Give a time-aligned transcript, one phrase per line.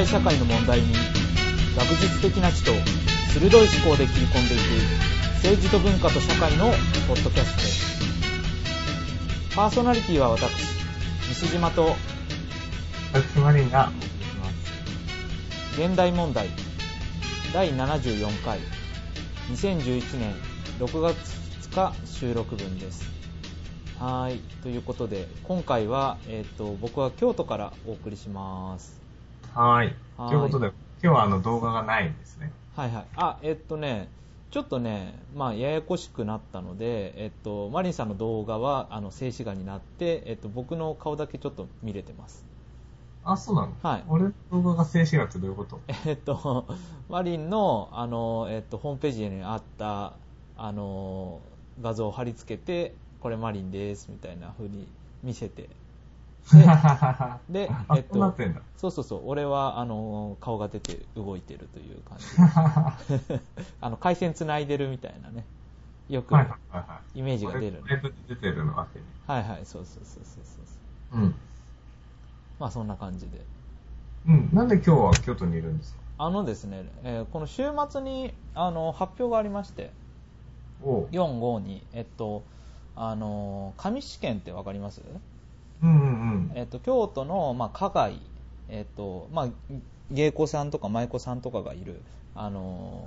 [0.00, 0.94] 現代社会の問題に
[1.76, 2.72] 学術的な知と
[3.34, 4.62] 鋭い思考で切り込んでいく
[5.34, 6.70] 政治と文化と社会の
[7.06, 9.54] ポッドキャストです。
[9.54, 10.50] パーソナリティは私
[11.28, 11.96] 西島と
[13.12, 14.50] 私マリンがお送りしま
[15.74, 15.82] す。
[15.82, 16.48] 現代問題
[17.52, 18.58] 第74回
[19.52, 20.34] 2011年
[20.78, 21.16] 6月
[21.68, 23.04] 2日収録分です。
[23.98, 24.38] はい。
[24.62, 28.99] ということで今回は、えっと僕は京都からお送りします。
[29.54, 29.94] はい
[30.28, 30.66] ということで、
[31.02, 32.52] 今日はあの動画がないんですね。
[32.76, 34.08] はいはいあえっとね
[34.50, 42.44] ちょっとね、まあ、ややこしくなったので、えっと、マリンさんの動画はあの静止画になって、えっと、僕の顔だけちょっと見れてます。
[43.24, 43.68] あ、そうなの？
[43.80, 45.78] はい俺の動画が静止画ってどういうこと？
[46.06, 46.66] えっと、
[47.08, 50.14] マリンの、あの、えっと、ホームページにあった、
[50.56, 51.40] あの、
[51.80, 54.88] 画像を貼り付けて、これマリンです、みたいな風に
[55.22, 55.68] 見せて。
[57.48, 58.36] で、あ、えっとそうなっ。
[58.76, 62.38] そうそうそう、俺は、あの、顔が出て動いてるという感じ。
[63.80, 65.46] あの、回線繋いでるみたいなね。
[66.08, 67.18] よくはいはいはいはい。
[67.18, 69.04] イメージが出るこれライブで出てるのわけね。
[69.26, 70.64] はいはい、そうそうそうそうそう。
[71.12, 71.34] うん。
[72.58, 73.46] まあそんな感じで。
[74.26, 74.50] うん。
[74.52, 76.02] なんで今日は京都にいるんですか？
[76.18, 79.92] あのですね、えーこの週末にあの発表がありまして、
[80.80, 81.10] おう。
[81.10, 82.46] 4、5に、えっと、
[82.94, 85.02] あの、上試験ってわかります？
[86.54, 88.20] えっと、京都の、まあ、加害、
[88.68, 89.48] えっと、まあ、
[90.10, 92.00] 芸妓さんとか舞妓さんとかがいる、
[92.34, 93.04] あの、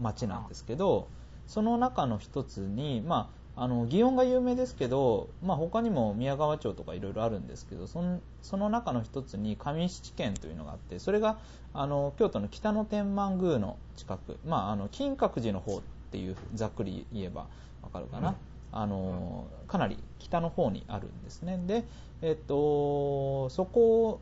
[0.00, 1.08] 町なんですけど、
[1.46, 11.38] その中の一つに、まあ、あの、祇園が有名ですけど、まあ、他にも宮川町とかいろいろあるんですけど、そのその中の一つに上七軒というのがあって、それが、
[11.74, 15.80] あの、京都の北野天満宮の近く、まあ、あの、金閣寺の方っ
[16.12, 17.46] ていう、ざっくり言えば
[17.82, 18.34] わかるかな。
[18.72, 21.58] うんあのかなり北の方にあるんですね。
[21.66, 21.84] で、
[22.22, 24.20] えっと、そこ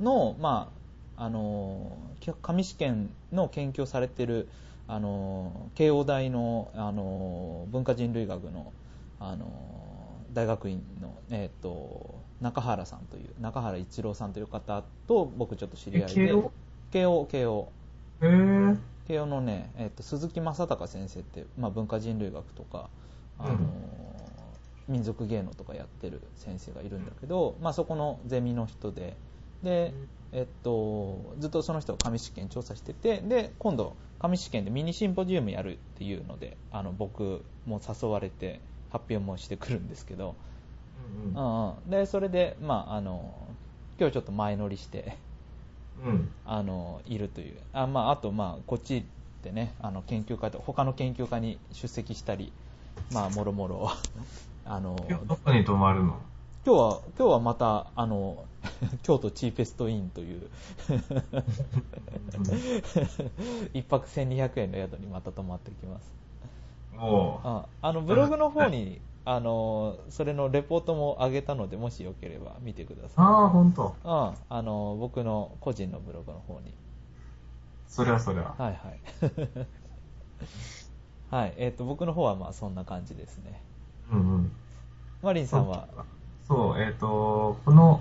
[0.00, 0.70] の、ま
[1.16, 4.48] あ、あの上試験の研究をされている
[4.88, 8.72] あの慶応大のあの文化人類学の
[9.20, 9.46] あの
[10.32, 16.32] 大学院の、えっと、中原さんという中原一郎さんという方と僕ちょっと知り合いでえ
[16.90, 17.72] 慶応慶応。
[19.06, 22.88] 慶応のね、えっと鈴木正隆先生って、まあ、文化人類学とか、
[23.42, 23.90] あのうん
[24.90, 29.16] 民族芸能とかやってる先生がいるんだけど、まあ、そこのゼミの人で
[29.62, 29.94] で、
[30.32, 40.34] えっと、ずっとその人が上試験調査しててで今度上試験でミニシンポジウムやるっていうのであの僕も誘われて発表もしてくるんですけど、
[41.14, 41.36] うんうん。
[41.36, 43.32] うんうん、でそれで、まあ、あの
[43.98, 45.16] 今日ちょっと前乗りして。
[46.04, 46.28] うん。
[46.46, 49.04] あのいるという、あ,、まあ、あと、まあ、こっち
[49.42, 52.52] でね、あの研究会と他の研究会に出席したり、
[53.12, 53.90] まあ、もろもろ、
[54.64, 56.16] あの今日どこに泊まるの？
[56.64, 58.44] 今日は今日はまたあの
[59.02, 60.50] 京都チーフェストインという
[63.72, 66.12] 一泊1200円の宿にまた泊まってきます。
[66.98, 73.24] ああのブログの方にあのそれのレポートも上げたので、もしよければ見てください。
[73.24, 73.94] ああ、ほんと。
[74.04, 76.74] うん、あの僕の個人のブログの方に。
[77.86, 78.54] それはそれは。
[78.58, 79.00] はいはい。
[81.30, 83.60] はい、えっ、と、僕の方はまあそんな感じですね。
[84.12, 84.52] うんうん。
[85.22, 85.86] マリンさんは、
[86.48, 88.00] そう、えっ、と、この、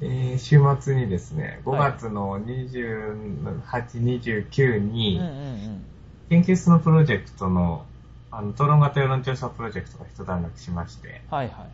[0.00, 5.84] えー週末にですね、5はい月の28、29に、うんうんうん。
[6.28, 7.84] 研究室のプロジェクトの、
[8.30, 11.68] あの、討論型世論調査プロジェクトが一段落しまして、はいはいはい。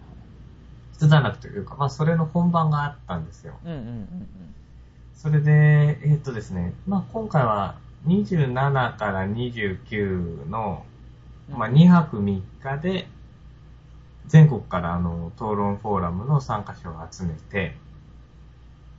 [0.95, 3.55] 一段落というか、まあ、それの本番があったんですよ。
[3.65, 4.29] うんうんうん
[5.15, 10.85] それで、えっ、とですね、まあ、今回は27から29の、
[11.51, 11.59] うん。
[11.59, 13.09] まあ、2泊3日で、
[14.27, 17.75] 全国からあの、討論フォーラムの参加者を集めて、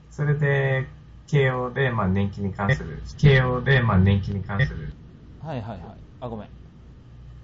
[0.10, 0.88] それで、
[1.28, 4.92] 慶応で、まあ、年金に関する、慶応で、まあ、年金に関する、
[5.40, 5.80] はいはいはい。
[6.20, 6.50] あ、ごめん。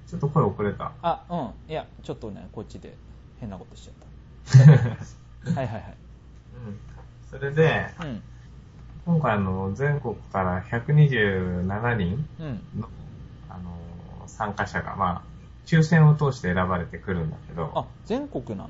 [0.07, 0.91] ちょっと声遅れた。
[1.01, 1.35] あ、う
[1.69, 1.71] ん。
[1.71, 2.97] いや、ちょっとね、こっちで
[3.39, 3.94] 変なことしちゃっ
[5.45, 5.51] た。
[5.53, 5.97] はいはいはい。
[6.56, 6.79] うん。
[7.29, 8.24] それで、うん。
[9.05, 12.59] 今回あの、全国から127人うん。
[12.79, 12.87] の、
[13.49, 15.21] あの、参加者が、まあ、
[15.65, 18.69] 抽選を通して選ばれてくるんだけど、あ、全国なの？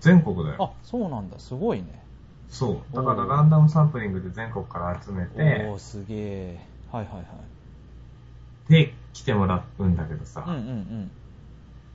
[0.00, 0.56] 全国だよ。
[0.58, 1.38] あ、そうなんだ。
[1.38, 2.02] すごいね。
[2.48, 2.96] そう。
[2.96, 6.60] だからランダムサンプリングで全国から集めておー、、すげえ。
[6.90, 8.72] はいはいはい。
[8.72, 11.10] で、来てもらうんだけどさ、うんうんうん。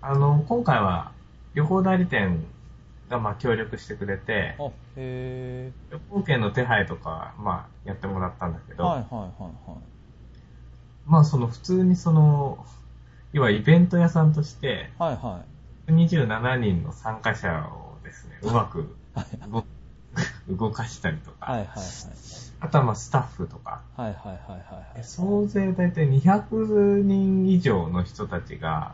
[0.02, 1.12] あの、今回は
[1.56, 2.44] 旅行代理店
[3.10, 8.76] がまあ協力してくれて、あ、へ旅行券の手配とか、まあやってもらったんだけえ。
[8.76, 9.94] ど、はいはいはいはい。
[11.06, 12.66] まあその普通にその、
[13.34, 15.44] 要はイベント屋さんとして、はいは
[15.90, 15.92] い。
[15.92, 18.96] 27人の参加者をですね、 うまく、
[20.50, 21.86] 動かしたりとか、はいはいはい。
[22.62, 25.04] あとはまあスタッフとか、はいはいはいはいはい。
[25.04, 28.94] 総勢だいたい200人以上の人たちが、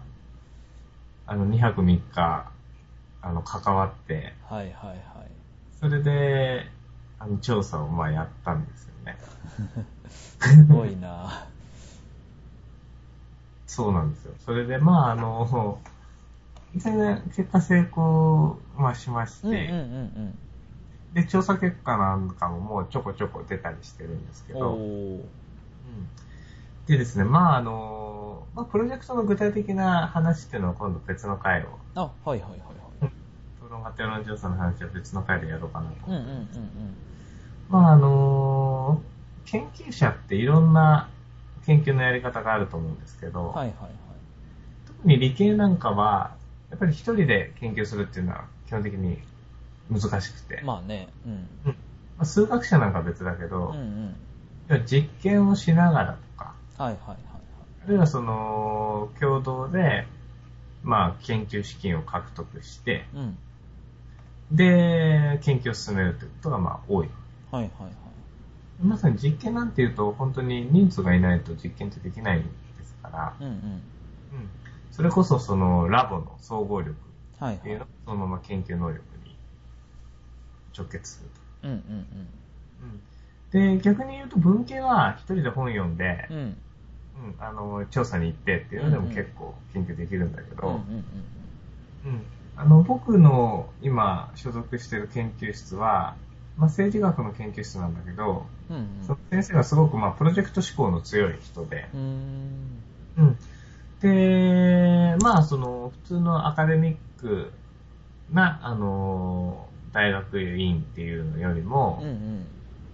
[1.28, 2.52] あの、2泊3日、
[3.22, 5.00] あの、関わって、はいはいはい。
[5.80, 6.66] それで、
[7.20, 9.18] あの、調査をまあやったんですよね。
[10.40, 11.48] すごいな
[13.68, 14.34] そうなんですよ。
[14.40, 15.80] それで、まあ、あの、
[16.76, 19.64] 全然結果成功、まあ、しまして、うんうんう
[20.22, 20.40] ん
[21.14, 24.60] で、調査結果なんかももうちょこちょこ出たりしてるんですけうん。
[24.60, 24.74] ど。
[24.76, 25.30] うん
[26.88, 32.60] でですね、まあ、あの、まあ、プロジェクトの具体的な話っていうのは今度別の回を、あ、はいはいはい
[33.84, 33.94] はい。
[33.94, 36.66] 討論型世論調査の話は別の回でやろうかなとうんうんうん思ってるんですけ
[37.72, 39.02] ど、まあ、あの、
[39.46, 41.10] 研究者っていろんな
[41.66, 43.48] 研究のやり方があると思うんですけど、うん。
[43.54, 43.92] はいはいはい。
[44.88, 46.36] 特に理系なんかは、
[46.70, 49.18] やっぱり一人で研究するっていうのは基本的に
[49.90, 51.48] 難しくて、ままあね、うん。
[52.20, 54.16] あ、数学者なんかは別だけうんどう、ん。
[54.68, 57.18] 要は実験をしながらとか、はいはいはい
[57.82, 60.06] あるいはその、共同で、
[60.84, 63.04] まあ、研究資金を獲得して、はい。
[63.16, 63.38] うん。
[64.52, 67.10] で、研究を進めるということがまあ多い。
[67.52, 67.94] はいはいはい。
[68.82, 72.44] まさに実験なんていうと、本当に人数がいないと実験ってできないで
[72.86, 73.54] すから、うんうん。
[73.54, 74.50] うん、
[74.92, 77.86] それこそそのラボの総合力っていうの。
[77.86, 79.36] がそのまま研究能力に
[80.76, 81.30] 直結する
[81.62, 81.68] と。
[81.68, 82.08] うんうん
[82.82, 86.38] うん、で、逆に言うと文系は一人で本読んでうん。
[86.38, 86.44] う、ん。
[86.46, 86.56] うん、
[87.40, 90.80] あの、調査に行ってっていうのでも結構研究できるんだけど、うんうん
[92.06, 92.26] うん
[92.60, 96.18] あの、僕の今所属している研究室は、
[96.58, 98.76] まあ、政治学の研究室なんだけど、うん。
[98.76, 102.84] うんその先生がすごくまあプロジェクト志向の強い人で、うん。
[103.18, 103.28] うん。
[103.28, 103.38] うん。
[104.02, 107.54] で、まあその普通のアカデミック
[108.30, 112.46] な、あの、大学院っていうのよりも、うんうん。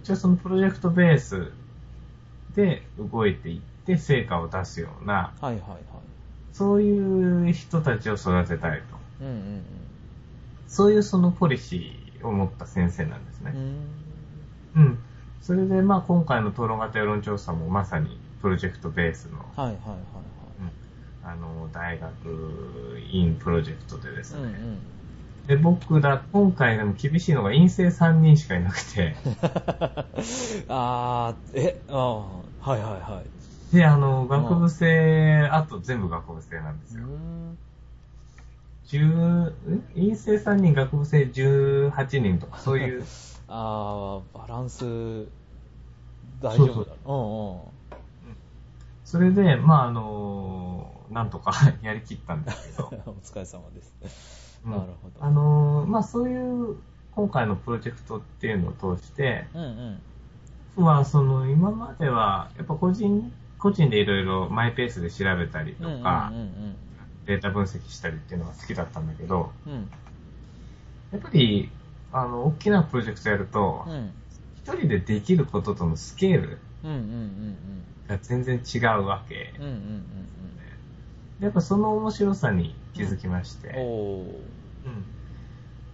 [0.04, 1.50] 一応そのプロジェクトベース
[2.54, 5.80] で動いていって成果を出すような、はいはいはい。
[6.52, 8.95] そういう人たちを育てたいと。
[9.20, 9.62] うんうん
[10.68, 13.46] そういうそのポリシーを持った先生なんですうん。
[13.46, 13.58] うね。
[14.80, 14.86] ん。
[14.86, 14.98] うん。
[15.40, 19.76] それでまあ今回の討論型世論調査もまさにプロジェクトベースの、はいはいはい
[21.22, 24.44] あの、大学院プロジェクトでですはい。
[24.44, 24.58] ね。
[24.58, 24.78] うんうん。
[25.48, 29.16] で、僕ら、今回でも厳しいのが陰性3人しかいなくて、
[30.68, 33.22] あー、え、あー、はいはいは
[33.72, 33.76] い。
[33.76, 37.02] で、あの、学部生、あと全部学部生なんですよ。
[38.86, 38.88] ん。
[38.88, 43.04] 10、ん陰性3人、学部生18人とか、そういう、
[43.48, 45.26] あー、バランス、
[46.40, 46.92] 大丈夫だ。
[47.04, 48.36] うんうん。
[49.04, 51.52] それで、まああの、なんとか
[51.82, 53.94] やりきったんですけど、 お疲れ様です。
[54.64, 56.36] うんなるほどあの、まあそうい
[56.72, 56.76] う、
[57.12, 60.00] 今回のプロジェクトっていうのを通して、うん
[60.76, 60.84] うん。
[60.84, 66.76] は、その、今までは、やっぱ個人、個人でいろいろマイペースで調べたりとか、うんうん
[67.26, 69.90] データ分析したりっていうのが好きだったんだけど、うんうん。
[71.12, 71.70] やっぱり、
[72.12, 73.92] あの、大きなプロジェクトやるとうん。
[73.92, 74.12] う、ん。
[74.54, 76.58] 一人でできることとのスケール
[78.08, 79.54] が全然違うわけ
[81.40, 85.04] やっぱその面白さに気づきまして、うん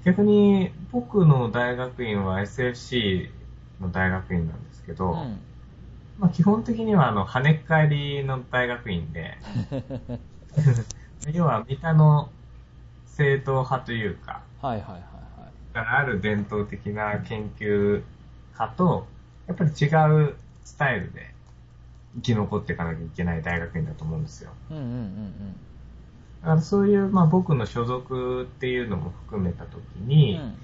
[0.05, 3.31] 逆に僕の大学院は SFC
[3.81, 5.39] の大学院なんですけど、うん。
[6.19, 9.37] まあ、基本的にはあの跳ねっ返りの大学院で、
[11.31, 12.29] 要は三田の
[13.07, 15.75] 正統派というか、はいはいはいはい。
[15.75, 18.03] からある伝統的な研究
[18.55, 19.07] 派と、
[19.47, 19.87] やっぱり違
[20.31, 21.35] うスタイルで
[22.17, 24.51] 生き残っていかなきゃいけない大学院だと思うんですよ。
[24.71, 25.55] うんうんうん
[26.43, 30.09] だからそういう、まあ僕の所属っていうのも含めたときうん。
[30.09, 30.55] に、うん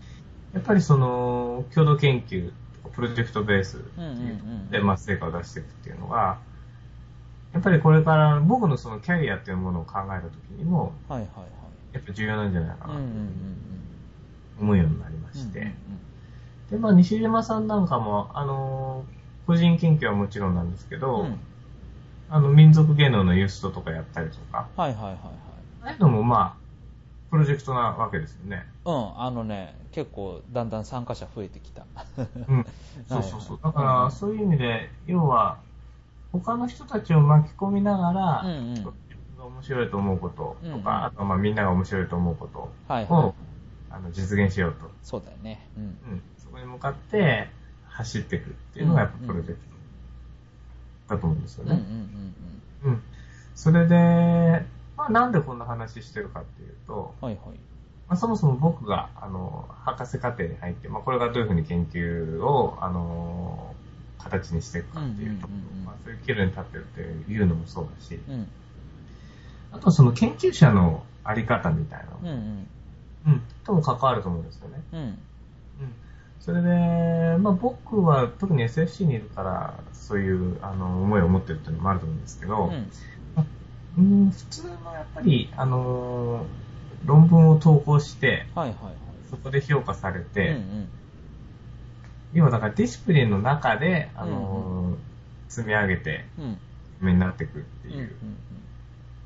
[0.54, 2.50] やっぱりその、共同研究
[2.94, 6.38] プロジェクトベースっていううんうんうんで、まあ成果を出していくっていうのが、
[7.58, 11.48] やっぱりこれから僕のそのキャリアっていうものを考えたときにも、はいはいはい。
[11.92, 13.00] やっぱ重要なんじゃないかなと
[14.56, 15.40] 思うようになりまうん。
[15.40, 15.74] して、
[16.70, 21.40] で、まあ、西島さんなんかも、あのー個人研究はもちろんなんですけど、うんうん。
[22.28, 25.18] あの、民族芸能のユーストとかやったりとか、はいはいはいはい。
[25.80, 26.56] ああいうのもまあ、
[27.30, 28.66] プロジェクトなわけですよね。
[28.84, 31.86] うん、あのね、結構だんだん参加者増えてきた。
[32.48, 32.64] うん。
[33.06, 33.60] そうそうそう。
[33.62, 35.62] だかうんら、そういう意味で、要は、
[36.32, 38.92] 他の人たちを巻き込みながら、うんうん自分
[39.38, 43.34] が面白いと思うこととか、うんうんあとはまあみんなが面白いと思うことを、はいはい。
[43.90, 44.90] あの実現しようと。
[45.02, 45.66] そうだよね。
[45.76, 45.82] うん。
[45.84, 46.22] うん。
[46.36, 47.48] そこに向かって
[47.84, 49.60] 走っていくっていうのがやっぱプロジェク
[51.08, 51.84] トだと思うんですようんうんね。
[52.82, 53.02] うんうん。
[53.54, 54.64] それで、
[54.96, 57.28] まあなんでこんな話してるかっていうと、うん。
[57.28, 57.58] はいはい。
[58.08, 63.74] まあ、そもそも僕が、あの、博士課程に入って、まあ、これがどういうふうに研究を、あの、
[64.18, 66.86] 形にしていくかっていうところ、まあ、そういう岐路に立ってるっ
[67.26, 68.46] ていうのもそうだし、うん。
[69.72, 72.68] あとはその研究者のあり方みたいなの、うんうん。
[73.26, 74.82] うん、とも関わると思うんですよね。
[74.92, 75.00] うん。
[75.00, 75.18] うん。
[76.40, 82.90] それで、まあ僕は特に SFC にいるから、そういう、あの、思いを持ってるっていうのもあると思うんですけど、うん。
[83.98, 86.68] うん、普通のやっぱり、あのー
[87.04, 88.94] 論文を投稿して、はいはいはい。
[89.30, 90.88] そこで評価されて、うんうん。
[92.32, 94.98] 要はだからディシプリンの中で、あのー
[95.50, 96.58] 積み上げて、うん。
[97.00, 97.94] 上になっていくってうん。
[97.94, 98.36] いう、うん。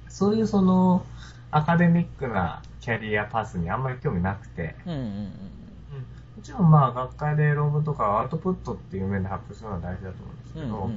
[0.08, 1.04] そういうその、
[1.50, 4.94] アカデミックなキャリアパスにあんまり興味なくて、うん。
[5.90, 6.06] うん。
[6.36, 10.68] もちろんまあ学会で論文とかアウトプットっていう面で発表するのは大事だと思うんですけうん。
[10.70, 10.92] ど、うん。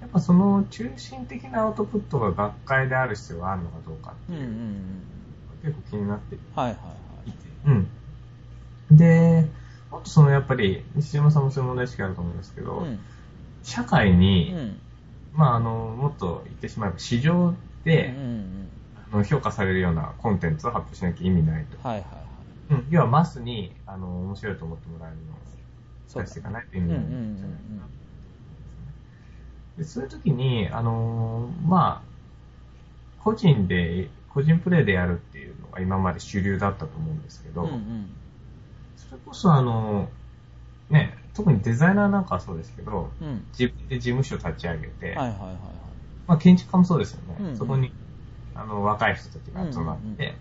[0.00, 4.38] やっぱその中心的なアウトプットが学会である必要があるのかどうかってうん。
[4.38, 5.02] ういう、ん。
[5.62, 6.90] 結構気になっていて、はいはいは
[7.26, 7.32] い。
[7.64, 7.88] うん。
[8.90, 9.48] で、
[9.90, 12.98] もっとそのやっぱり、西島さんもそういう問題意識あると思うんですけど、うん。
[13.62, 14.80] 社会に、うん。
[15.32, 18.68] まああの、もっと言ってしまえば市場で、うんうん
[19.12, 21.88] あの評価されるようなコンテンツを発表しなきゃ意味ないと。
[21.88, 22.82] はいはいはい。
[22.82, 22.86] うん。
[22.90, 27.88] 要はマスに、あの、面白いと思ってもらえるのを出していかないという意うんうんう味なんじゃないかんな
[29.78, 37.68] でそういう時に、あのーまあ、個人で、個人プレイでやるっていうのが今まで主流だったと思うんですけど、うん。
[37.68, 38.08] うん
[38.96, 40.08] それこそあの、
[40.90, 43.28] ね、特にデザイナーなんかはそうですけど、うん。
[43.28, 43.44] うん。
[43.58, 45.56] 自分で事務所立ち上げて、はいはいはいはい。
[46.26, 47.36] まあ建築家もそうですよね。
[47.38, 47.92] うんうんそこに、
[48.54, 50.36] あの、若い人たちが集まって、うんうんうん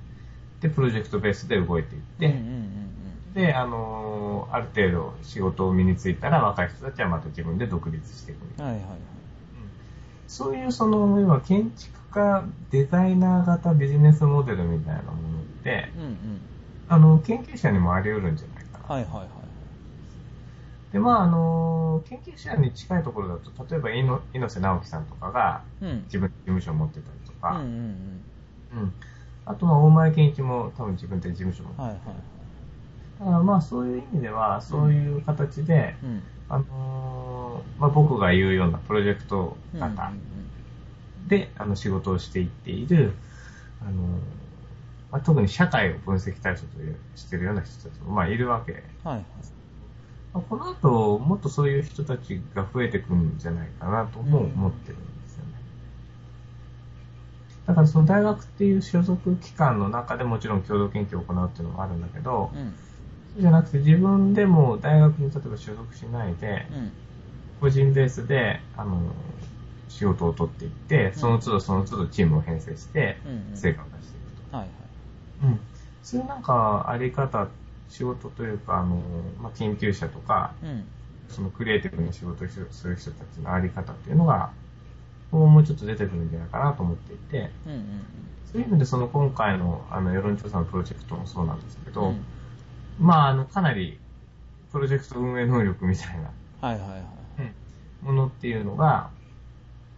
[0.61, 8.79] で、プロジェクトベースで動いていって、うんうんうんで、あのーある程度仕事を身についたら若い人たちはまた自分で独立していくみたいなうん。
[8.79, 8.99] はいはいはい。
[10.27, 16.54] そういうその、今、建築家、デザイナー型ビジネスモデルみたいなものって、うんうん。
[16.87, 18.85] あの、研究者にもあり得るんじゃないかな。
[18.87, 19.29] はいはいはい。
[20.91, 26.05] で、まあ、あの、研究者に近いところだと、例えば、猪瀬直樹さんとかがうん。
[26.05, 28.25] 自分で事務所を持ってたりとか、うんうん
[28.71, 28.95] うん
[29.47, 31.87] あと、まあ、大前健一も多分自分で事務所を持ってうん。
[31.89, 32.25] はいはいはい。
[33.19, 36.21] だからまあ、そういう意味では、そういう形で、うん。
[36.47, 40.11] あのーまあ、僕が言うようなプロジェクトうん型
[41.17, 43.13] で、あの仕事をしていっている、
[43.79, 44.21] あのー
[45.15, 46.67] まあ、特に社会を分析対象と
[47.15, 48.73] しているような人たちも、まあ、いるわけ。
[48.73, 49.23] はいはい。
[50.33, 55.51] まあ、この後、もっとそういう人たちが増えてくるんじゃないかなとも思ってるんですよね。
[57.65, 62.73] だからその大学っていう所属機関の中でもちろん共同研究を行うっていうのもあるんだけど、うん。
[63.35, 66.91] そうじゃなくて自分でも大学に例えば所属しないで、うん。
[67.61, 69.15] 個人ベースで、あの、
[69.87, 73.57] 仕事を取っていって、その都度その都度チームを編成して、うんうん。
[73.57, 74.57] 成果を出していくと。
[74.57, 74.84] はいはい。
[75.41, 75.59] うん。
[76.01, 77.49] そういうなんか、あり方、
[77.87, 80.87] 仕事というか、あの、まあ、研究者とか、うん。
[81.29, 84.53] そのクリエイティブな仕事をする人たちのあり方っていうのが、
[85.31, 88.05] もうちょっと出てくるんじゃないかなと思っていて、うんうん
[88.45, 92.03] そういう意味でその今回のあの世論調査のプロジェクトもそうなんですけうん。
[92.03, 92.25] ど、うん
[92.97, 93.99] まあ、あの、かなり、
[94.71, 97.45] プロジェクト運営能力みたいなはいはいはい。
[98.01, 99.11] ものっていうのが、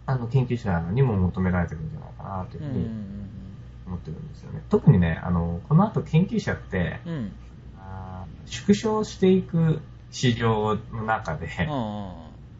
[0.06, 2.94] あの、研究者にも求められてるんじゃないかなといううんふうに
[3.88, 4.62] 思ってるんですよね。
[4.70, 7.32] 特にね、あの、この後研究者って、うん
[8.46, 11.68] 縮小していく市場の中で、生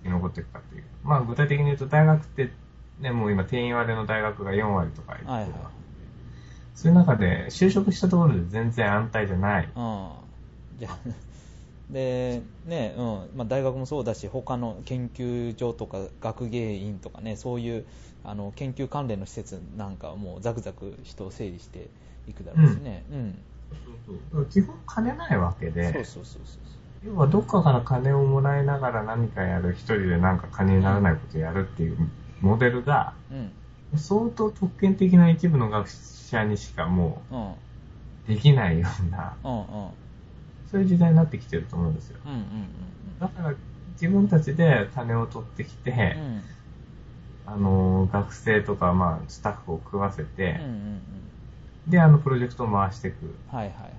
[0.04, 0.84] き残っていくかっていう。
[1.04, 2.52] まあ、具体的に言うと、大学って、
[3.00, 5.52] ね、もう今定員割れの大学が4割とかいるはいはい
[6.76, 9.64] そういう中で、就職したところで全然安泰じゃない。
[9.64, 10.10] うん。
[10.78, 10.98] じゃあ、
[11.90, 13.04] で、ね、うん、
[13.36, 17.86] まあ大学もそうだし、他の研究所とか学芸員とかね、そういう、
[18.24, 21.90] あの、研究関連の施設なんかはもうザクザク人を整理して
[22.28, 23.06] いくだろうしね。
[23.12, 24.46] うん。
[24.50, 27.10] 基本金ないわけで、そうそうそうそう。
[27.10, 31.98] 要はどっかから金をもらいながら何かやる、一人でなんか金にならないことをやるっていう
[32.42, 33.52] モデルが、うん。
[33.98, 37.52] 相当特権的な一部の学者にしかもうん。
[37.52, 37.56] う
[38.28, 39.90] できないような、うんうん。
[40.72, 42.20] そういう時代になってきてると思うんですよ。
[42.26, 42.40] うんうん
[43.20, 43.56] だから
[44.00, 46.44] 自分たちで金を取ってきて、うんうん。
[47.46, 51.32] あの、学生とか、まあ、スタッフを食わせうんてうん、うん
[51.88, 53.26] で、あの、プロジェクトを回していく。
[53.26, 53.58] うん。
[53.58, 53.92] はいはいはい。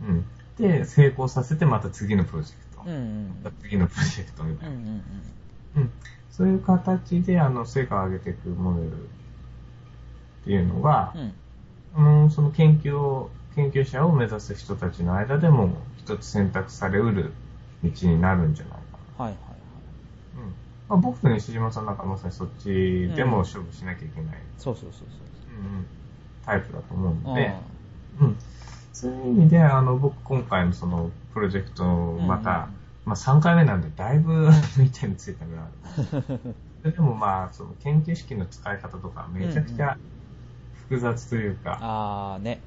[0.00, 0.26] うん。
[0.56, 2.82] で、成功させて、また次のプロジェクト。
[2.84, 4.74] うんうん次のプロジェクトみたいな。
[4.74, 5.02] うんうん
[5.76, 5.90] うん。
[6.30, 9.06] そういう形で、あの、成果を上げていくモデルっ
[10.44, 11.34] ていうのがうん。、うん。
[11.92, 17.32] あの、その研究を、研究者を目指す人たちの間でも、一つ選択されうる
[17.82, 19.24] 道になるんじゃないかな。
[19.24, 19.58] はいはいはい。
[20.36, 20.54] うん。
[20.88, 25.54] まあ、僕と西島さんなんかまさにそっちでも勝負しなきゃいけない、そうそうそうそう。
[25.58, 25.86] うんうん
[26.44, 27.54] タイプだと思うのうんで、
[28.20, 28.36] うん。
[28.92, 32.68] そういう意味で、あの、僕今回のそのプロジェクト、また、
[33.06, 34.50] まあ3回目なんで、だいぶ
[34.84, 35.68] 板についたぐらいあ
[36.84, 36.92] る。
[36.92, 39.96] でもまあ、その研究式の使い方とか、めちゃくちゃ
[40.88, 42.60] 複雑というか、あーね。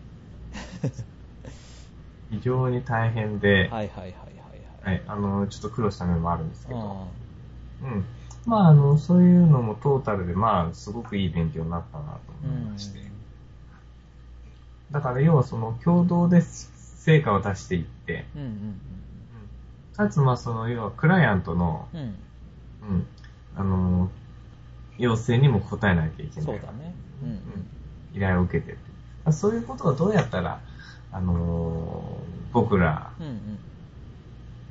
[2.30, 4.92] 非常に大変で、はいはいはいはいは。
[4.92, 7.08] はいい、あの、ちょっと苦労した面もあるんですけど、
[7.82, 8.06] ううん。
[8.46, 13.00] まあ、あの、そういうのもトータルで、まあ、すごくいい勉強になったなと思いまして。
[14.92, 18.40] だから、要はその、共同で成果を出していって、ん。
[18.40, 18.82] うんうん
[19.96, 22.00] かつ、まあ、その、要は、クライアントの、うん。
[22.00, 22.08] うん。
[22.90, 23.08] うん、
[23.56, 24.12] あの、
[25.00, 26.46] 要請にも応えないといけない。
[26.46, 26.94] そうだね。
[27.24, 27.68] うんうん。
[28.14, 28.97] 依頼を受けてって。
[29.34, 30.60] そういうことをどうやったら、
[31.12, 33.60] あのー僕らうんうん。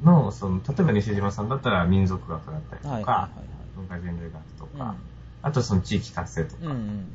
[0.03, 3.31] の、その、例えば西島さんだったら民族学だったりとか、はいはい
[3.77, 4.97] 文化人類学とか、はいはい。
[5.43, 6.71] あとその地域活性とか、うん。
[6.71, 7.07] うんうんうん。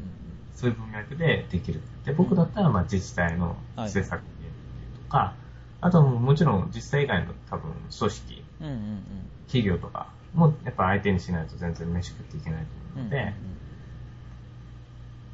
[0.53, 1.81] そういう文脈でできる。
[2.05, 4.27] で、僕だったら、まあ、自治体の政策と
[5.09, 5.33] か、
[5.81, 9.01] あとはもちろん実際以外の多分組織、うんうんうん。
[9.47, 13.33] 企業とかもやっぱ相手にしないと全然飯食っていけないと思うので、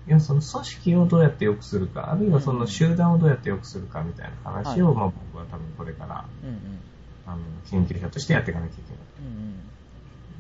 [0.08, 6.58] いや、その組織をどうやって良くするか、あるいはその集団をどうやって良くするかみたいな話を、はいまあ僕は多分これから、うんうん。
[7.26, 7.38] あの、
[7.70, 8.98] 研究者としてやっていかなきゃいけない。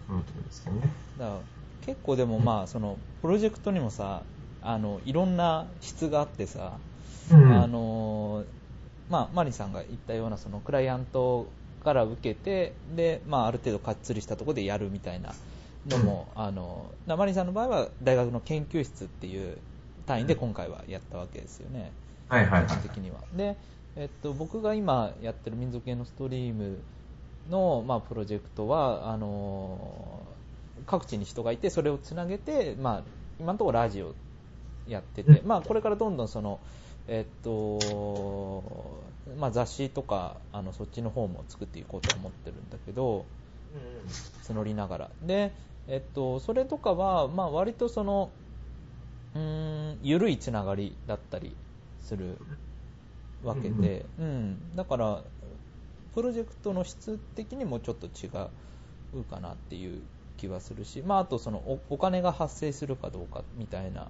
[0.07, 0.89] と思ってるんですけどね。
[1.19, 1.39] だから
[1.85, 4.23] 結構でもまあそのプロジェクトにもさ
[4.61, 6.77] あのいろんな質があってさ、
[7.31, 7.51] うん。
[7.53, 8.45] あの
[9.09, 11.47] まあ、マリさんが言ったようなそのクライアント
[11.83, 15.33] から受けてで、まあ、ある程度かっつりしたところでやるみたいな
[15.87, 19.57] のも、あのマリさんの場合は大学の研究室っていう
[20.05, 21.91] 単位で今回はやったわけですよね、
[22.27, 22.77] はいはいはい。
[22.77, 23.21] 的には。
[23.33, 23.55] で、
[23.95, 26.77] えっと、僕が今やってる民族系のストリーム
[27.49, 30.21] の、まあ、プロジェクトはあの
[30.85, 33.03] 各地に人がいてそれをつなげて、まあ、
[33.39, 34.13] 今のところラジオ
[34.87, 35.47] やってて、うん。
[35.47, 36.59] まあ、これからどんどんその、
[37.07, 39.03] えっと
[39.39, 43.25] まあ、雑誌とかあのそっちの方も作っていこうと思ってるんだけど
[44.43, 45.09] 募りながら。
[45.21, 45.51] で、
[45.87, 48.31] えっと、それとかは、まあ、割とその
[49.35, 51.55] うーん緩いつながりだったり
[52.01, 52.37] する
[53.43, 55.21] わけで、うんだから
[56.13, 58.27] プロジェクトの質的にもちょっと違
[59.13, 60.01] うかなっていう
[60.35, 64.07] 気はするし、まあ、あとそのおお金が発生するかどうかみたいな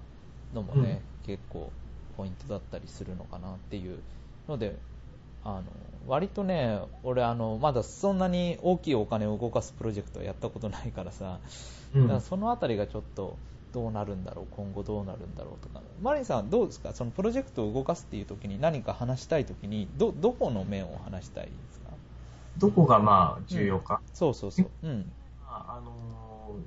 [0.53, 1.71] のもね、結構
[2.15, 3.99] ポイントだったりするのかなっていう
[4.47, 4.75] ので
[5.47, 5.63] あの
[6.07, 11.39] 割とね俺あのまだそんなに大きいお金を動かすプロジェクトはやったことないからさ、
[11.95, 12.01] うん。
[12.03, 13.38] だからそのあたりがちょっと
[13.71, 16.93] どうなるんだろう今後どうなるんだろうとかマリンさんはどうですか？
[16.93, 21.91] そのプロジェクトを動かすっていう時に何か話したい時にどどこの面を話したいですか？
[22.57, 24.01] どこがまあ重要か？
[24.13, 24.69] そうそうそう。
[24.83, 25.12] うん。
[25.45, 26.62] まああのー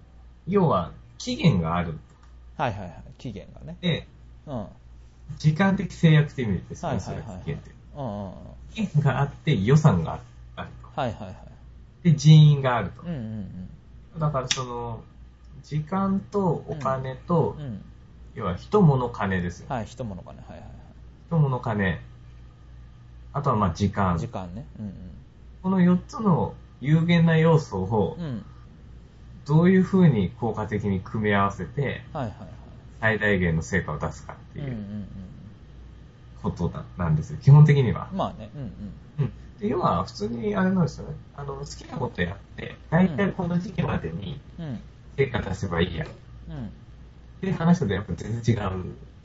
[0.46, 1.98] 要は期限がある。
[2.56, 2.92] はいはいはい。
[3.18, 3.76] 期限がね。
[3.82, 4.06] で、
[4.46, 4.54] うん。
[4.54, 4.66] うん
[5.38, 7.26] 時間的制約って意味ですね、そはいはいはい。
[7.26, 7.70] はいれ期限って。
[7.96, 8.32] うんうん
[8.72, 10.20] 期限があって予算が
[10.56, 11.00] あると。
[11.00, 11.36] はいはいはい。
[12.04, 13.02] で、人員があると。
[13.02, 13.10] うん。
[13.10, 13.70] うん
[14.18, 15.00] だからその、
[15.62, 17.82] 時間とお金と、うんうん。
[18.34, 19.66] 要は人物金ですよ。
[19.68, 20.68] はい人物かねはいはい
[21.30, 21.98] 人物金。
[23.32, 24.10] あとはまあ時間。
[24.10, 24.18] はい。
[24.18, 24.66] 時間ね。
[24.78, 24.92] うん
[25.62, 28.24] この4つの有限な要素をうん。
[28.24, 28.44] うん
[29.46, 32.28] どういうふうに効果的に組み合わせてはいはいはい。
[33.00, 34.64] 最大限の成果を出すかっていう。
[34.66, 35.29] んうんううん
[36.42, 37.38] ことだなんですよ。
[37.42, 38.08] 基本的には。
[38.12, 38.50] まあね。
[38.54, 38.68] うんうん。
[39.18, 39.32] うん。
[39.60, 41.14] で要は普通にあれなんですよね。
[41.36, 44.80] あの、好きなことやって、大体この時期までにうん。
[45.16, 46.04] 成果出せばいいや。
[46.04, 46.08] っ
[46.48, 46.70] うん。
[47.40, 48.62] ていう話とやっぱ全然違う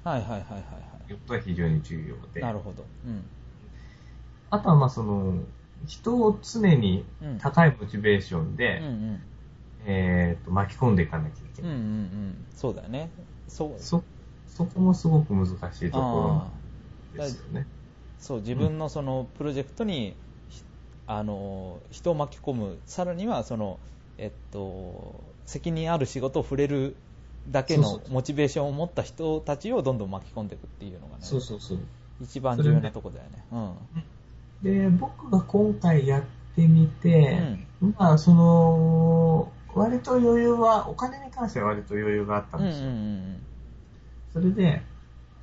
[0.04, 0.60] はいはいはいはいは
[1.10, 1.13] い。
[1.13, 2.41] ことは非常に重要で。
[2.41, 2.86] なるほど。
[3.06, 3.23] うん。
[4.49, 5.39] あとはまあその、
[5.88, 7.38] 人を常にうん。
[7.39, 9.19] 高いモチベーションうんで、うん。
[9.88, 11.86] えーと、巻き込んでいかなきゃいけうんうんうない。
[12.32, 12.45] ん。
[12.56, 13.10] そうだよね。
[13.47, 13.69] そう。
[13.78, 14.04] そ、
[14.47, 15.51] そこもすごく難し
[15.88, 16.64] いところ
[17.17, 17.67] ですよね。
[18.19, 20.15] そう自分のそのプロジェクトに、
[20.49, 20.63] ひ
[21.08, 23.80] あの人を巻き込むさらにはその、
[24.17, 25.13] えっと、
[25.45, 26.95] 責任ある仕事を触れる
[27.47, 31.80] だけのモチベーションを持った人たちをどんどん巻き込んでいくっていうのがねそうそうそう。
[32.21, 33.45] 一番重要なとこだよね。
[34.63, 36.23] で、僕が今回やっ
[36.56, 37.39] てみて、
[37.97, 42.89] まあ、その、割と余裕は、お金に関しては割と余裕があったうんんうんですよ。
[42.89, 43.38] うん
[44.34, 44.82] それで、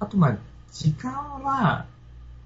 [0.01, 0.37] あとまあ、
[0.73, 1.87] 時間は、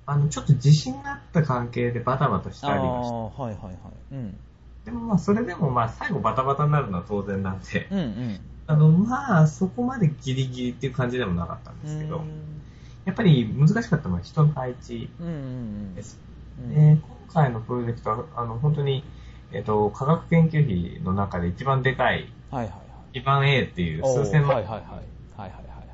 [0.04, 3.14] あの、ちょっと自信があった関係でバタバタしああたりました。
[3.14, 4.14] ーはいはいはい。
[4.14, 4.36] うん。
[4.84, 8.40] でもまあ、それでもまあ、最後バタバタになるのは当然なんで、うんうん。
[8.66, 12.62] あの、まあ、そこまでギリギリっていう感じでもなかったんですけど、うん。
[13.04, 15.08] やっぱり難しかったのは人の配置。
[15.20, 16.18] うんうんです。
[16.60, 16.74] うん。
[16.74, 17.00] で、今
[17.32, 19.04] 回のプロジェクトは、あの、本当に、
[19.52, 22.76] えっ、と、科学研究費の中で一番でかい、はいはいは
[23.14, 23.18] い。
[23.18, 24.56] 一番 A っていう数千万。
[24.56, 24.82] はいはいはい。
[24.82, 25.04] はい
[25.38, 25.84] はいはいは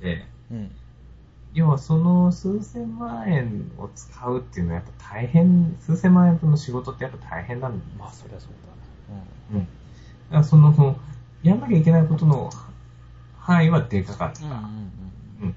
[0.00, 0.04] い。
[0.04, 0.70] で、うん
[1.58, 8.52] 要はその数千万円を使うっていうのはやっぱ大変、数千万円分の仕事ってやっぱ大変なんですまあ、そりゃそう
[9.52, 9.60] うん。
[9.60, 9.70] だか
[10.30, 11.00] らその、
[11.42, 12.50] やんなきゃいけないことの
[13.36, 14.44] 範囲はでかかった。
[14.44, 14.50] うん。
[14.52, 14.62] うん。
[15.42, 15.56] うん。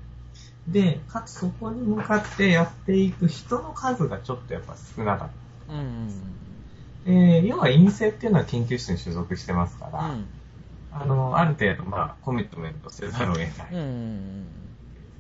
[0.67, 5.29] で、かつそこに向かってやっていく人の数がちょっとやっぱ少なかっ
[5.67, 5.77] うん。
[5.77, 6.65] うん。
[7.05, 7.11] た。
[7.11, 10.25] で、要は陰性っていうのは研究室に所属してますから、うん。
[10.89, 13.49] あの、ある程度、まあ、コミットメントせざるを得ない。
[13.71, 13.77] うん。
[13.77, 14.51] うん。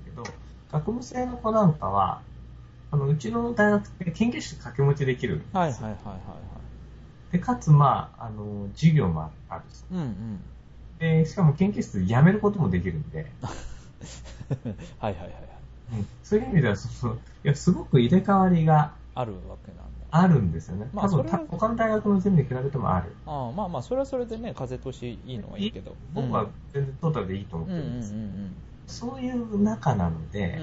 [0.05, 0.23] けど、
[0.71, 2.21] 学部生の子なんかは、
[2.91, 5.59] あの、うちの大学って研究室掛け持ちできるんですよ。
[5.59, 5.97] はいはいはいはい
[7.31, 9.83] で、かつ、まあ、あの、授業もあるし。
[9.89, 10.01] はい。
[10.01, 10.41] うんうん。
[10.99, 13.31] で、しかも研究室辞めることもできるんで、
[14.99, 15.31] はいはいはいはい。
[15.93, 19.91] うん、そういう意味では、その、いや、すごく入れ替わりがあるわけなんだ。
[20.11, 20.89] あるんですよね。
[20.93, 23.15] 多分、まあそれはた他の大学の全部に比べてもある。
[23.25, 25.95] ああまあまあ、それはそれでね、風通しいいのはいいけど。
[26.13, 28.13] 僕は全然トータルでいいと思っうんうんうんてるんです。
[28.13, 28.55] うん
[28.91, 30.31] そういう中なのうん。
[30.31, 30.59] で、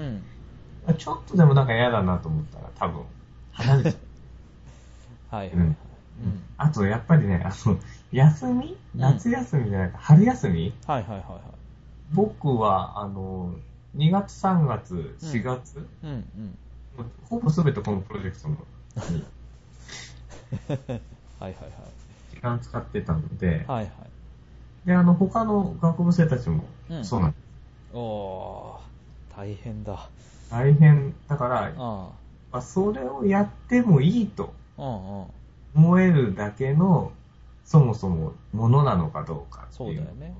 [0.87, 0.95] うん。
[0.97, 3.03] ちょっとでもなんか嫌だなと思ったら、多分、
[3.51, 3.95] 離れちゃう。
[5.35, 5.67] はいはいはい。
[5.67, 6.43] うん。
[6.57, 7.77] あと、やっぱりね、あの、
[8.11, 8.77] 休み？
[8.95, 10.73] 夏休みじゃないか、春休み？
[10.85, 11.41] はいはいはいはい。
[12.11, 13.53] 僕は、あの、
[13.95, 16.57] 2月、3月、4月、うんうん。
[16.97, 19.23] もうほぼ全てこのプロジェクトのに
[21.39, 21.53] はいはい
[22.33, 23.57] 時間使ってたので、はい。
[23.57, 23.85] はいはい。
[24.85, 27.48] で、あの、他の学部生たちもうんそうなんです。
[27.93, 30.09] おー、大変だ。
[30.49, 31.13] 大変。
[31.27, 32.09] だから、あ
[32.51, 34.83] まあそれをやってもいいとあ。
[34.83, 35.25] うんうん。
[35.75, 37.11] 思えるだけの、
[37.65, 39.95] そもそもものなのかどうかっていう。
[39.97, 40.35] そうだよね。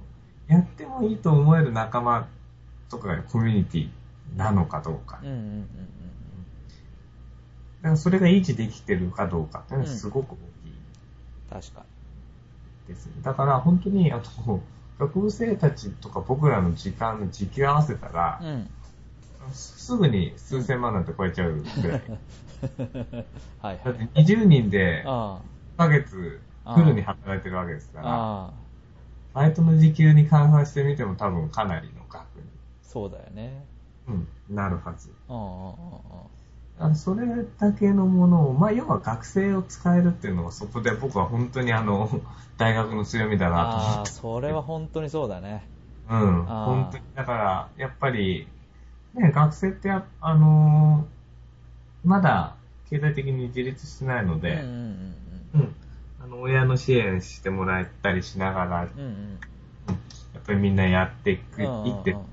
[0.48, 2.28] やってもいいと思える仲間
[2.90, 3.90] とかがコミュニティ
[4.36, 5.20] なのかどうか。
[5.22, 5.70] うんうんうん
[7.82, 10.44] だからそれが維持できてるかどうかっていうのはすごく大きい
[11.54, 11.62] うん。
[11.62, 11.86] 確か
[12.90, 13.14] ですね。
[13.22, 14.60] だから本当に、あと、
[15.00, 18.48] 学部生たちとか僕らの時間の時給合わせたら、に。
[18.50, 18.70] うん。
[19.54, 22.02] すぐに数千万なんて超えちゃうぐらい。
[23.62, 24.26] はいだってはい。
[24.26, 25.40] 20人であ
[25.78, 28.02] 1ヶ月フルに働いてるわけですあ。
[28.02, 28.54] から。
[29.34, 32.44] バイトの時給に換算してみても多分かなりの額に、
[32.84, 33.66] そうだよね。
[34.08, 35.10] うん、なるはず。
[36.80, 37.28] あそれ
[37.60, 42.10] だけのものを、まあ、要は学生を使えるっていうのがそこで僕は本当にあの、
[42.58, 44.12] 大学の強みだなと思って。
[44.12, 45.68] それは本当にそうだね。
[46.10, 47.04] うん、本当に。
[47.16, 48.48] だから、やっぱり、
[49.14, 51.20] ね、学生ってや、あのー
[52.06, 52.56] まだ
[52.90, 54.60] 経済的に自立してないので、うん
[55.54, 55.76] うんうん、
[56.24, 58.90] あの、親の支援してもらったりしながら、うん。
[59.00, 59.40] うんうん。
[60.34, 62.28] やっぱりみんなやっていく、うんうんうんいってるので、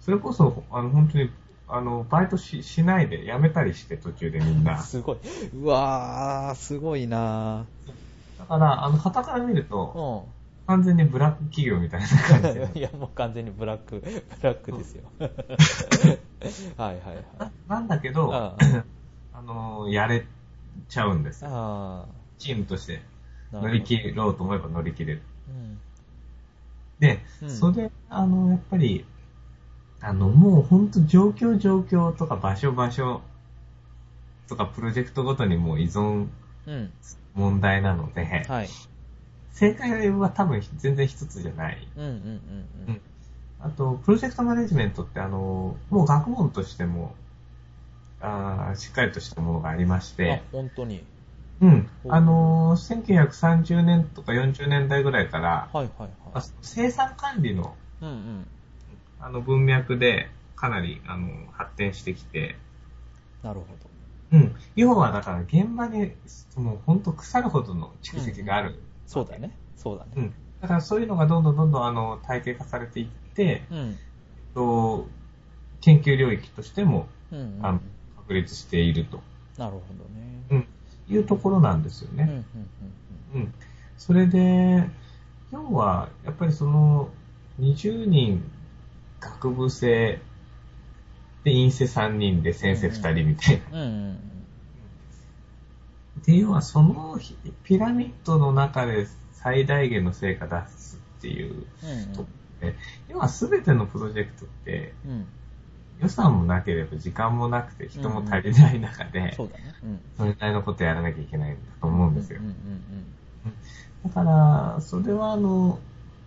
[0.00, 1.30] それこそ、あの、本当に、
[1.66, 4.78] あの、バイトししないで、辞めたりして、途中でみんな。
[4.82, 5.18] すごい。
[5.54, 7.66] うわー、すごいな
[8.38, 10.34] だから、あの、旗から見ると、ー
[10.66, 12.78] 完全にブラック企業みたいな感じ。
[12.80, 15.04] いや、もう完全にブラック、ブラックですよ。
[16.78, 17.24] はいはいはい。
[17.38, 18.56] ななんだけど、あ
[19.32, 20.24] あの、やれ
[20.88, 21.50] ちゃうんですよ。
[21.52, 22.06] あ
[22.38, 23.02] チームとして
[23.52, 23.60] あ。
[23.60, 25.22] 乗り切ろうと思えば乗り切れる。
[25.48, 25.80] うん。
[26.98, 29.04] で、うんそれで、あの、やっぱり、
[30.04, 33.22] あの、もう本当状況状況とか場所場所
[34.48, 36.26] とかプロジェクトごとにもう依存
[36.66, 36.92] うん。
[37.34, 38.68] 問題なので、はい。
[39.52, 41.88] 正解は多分全然一つじゃない。
[41.96, 42.18] うんうんうん
[42.88, 43.00] うん。
[43.60, 47.14] あと、プロジェクトマネジメントってあの、もう学問としても、
[48.20, 51.02] あーしっかりとしたものがありましあて、、本当に。
[51.60, 51.88] うん。
[52.08, 56.48] あのー、1930年とか40年代ぐらいから、はいはいあはい。
[56.60, 58.46] 生産管理のうんうん。
[59.24, 62.56] あの文脈でかなりあの発展してきて、
[63.42, 63.66] なるほ
[64.32, 64.54] うん。
[64.76, 66.12] 要はだから現場に
[66.56, 68.72] もう本当腐るほどの蓄積がある。
[68.72, 68.76] ど。
[69.06, 69.56] そうだね。
[69.76, 70.10] そうだね。
[70.16, 70.34] うん。
[70.60, 73.98] だからそういうのがどんどんどんどんあの体系化されていって、うん。
[74.54, 75.08] と
[75.80, 77.58] 研究領域としてもうんうん。
[77.62, 77.80] あの
[78.18, 79.22] 確立していると、
[79.56, 80.44] なるほどね。
[80.50, 80.66] うん、
[81.08, 82.44] いうところなんですようんうんね。
[83.34, 83.54] うん。
[83.96, 84.84] それで、
[85.50, 87.08] 要はやっぱりその
[87.60, 88.42] 20人
[89.24, 90.20] 学部生
[91.44, 93.78] で院生3人で先生2人みたいな。
[93.78, 93.88] うんうん。
[93.88, 94.18] うんうん
[96.24, 97.18] で、要はその
[97.64, 101.64] ピラミッドの中で最大限の成果出すっていううん。
[102.14, 102.24] と
[102.60, 102.74] で、
[103.08, 105.26] 要は全てのプロジェクトってうんうん。
[106.00, 109.74] 予算もなければ時間もなくて人も足りない中で、そうだね。
[109.82, 110.00] うん。
[110.16, 112.46] それなりのことやらなきゃいけないんだと思うんですようん。
[112.46, 112.54] うん
[114.04, 115.78] だから、それはあの、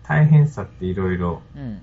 [0.02, 1.80] 大変さっていろいろうん。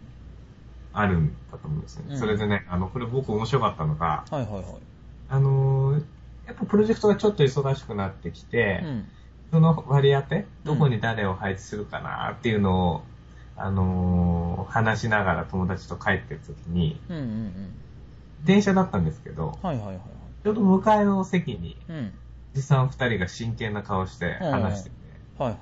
[0.95, 0.99] うん。
[0.99, 2.13] あるんだと思うんですよね。
[2.13, 4.63] うんそれでね、あの、これ僕面白かったのが、はいはいはい。
[5.29, 5.99] あの、
[6.45, 9.05] やっぱプロジェクトがちょっと忙しくなってきて、うん。
[9.51, 13.03] その割り当て、どこに誰を配置するかなっていうのを、
[13.57, 17.51] あのー話しながら友達と帰ってる時に、うんうん
[18.43, 20.03] 電車だったんですけど、はいはいはいはい。
[20.43, 22.13] ちょうど向かいの席に、うん。
[22.53, 24.95] おじさん二人が真剣な顔して話してて、
[25.37, 25.59] はいはい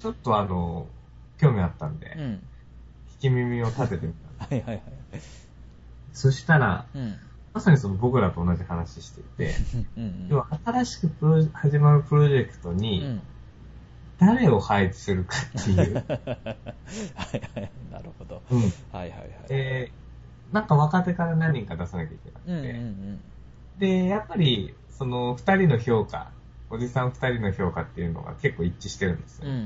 [0.00, 0.86] ちょっとあの、
[1.38, 2.18] 興味あったんで、はい。
[2.18, 2.42] うん。
[3.18, 4.27] 聞き耳を立ててみた。
[4.38, 4.82] はいはいはい。
[6.12, 7.16] そしたら、うん。
[7.54, 9.54] まさにその僕らと同じ話していて、
[9.96, 10.26] うんうん。
[10.30, 13.20] 要は新しくプロ始まるプロジェクトうにん。
[14.18, 15.94] 誰を配置するかっていう。
[15.94, 16.06] はい
[17.54, 17.70] はい。
[17.90, 18.42] なるほど。
[18.50, 18.60] うん。
[18.60, 19.48] はいはいはい。
[19.48, 19.92] で、
[20.52, 22.68] なんか若手から何人か出さなきゃいけなくて、うんうんう
[23.12, 23.20] ん。
[23.78, 26.32] で、やっぱり、その二人の評価、
[26.70, 29.48] おじさん二人の評価っていうのが結構一致してるんですよ。
[29.48, 29.60] うんうん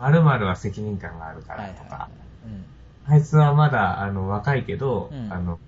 [0.00, 0.46] うん。
[0.46, 2.10] は責任感があるかはいはいらとか、は
[2.44, 2.46] い。
[2.46, 2.66] うん。
[3.04, 5.58] あいつはまだあの若いけど、うんあの、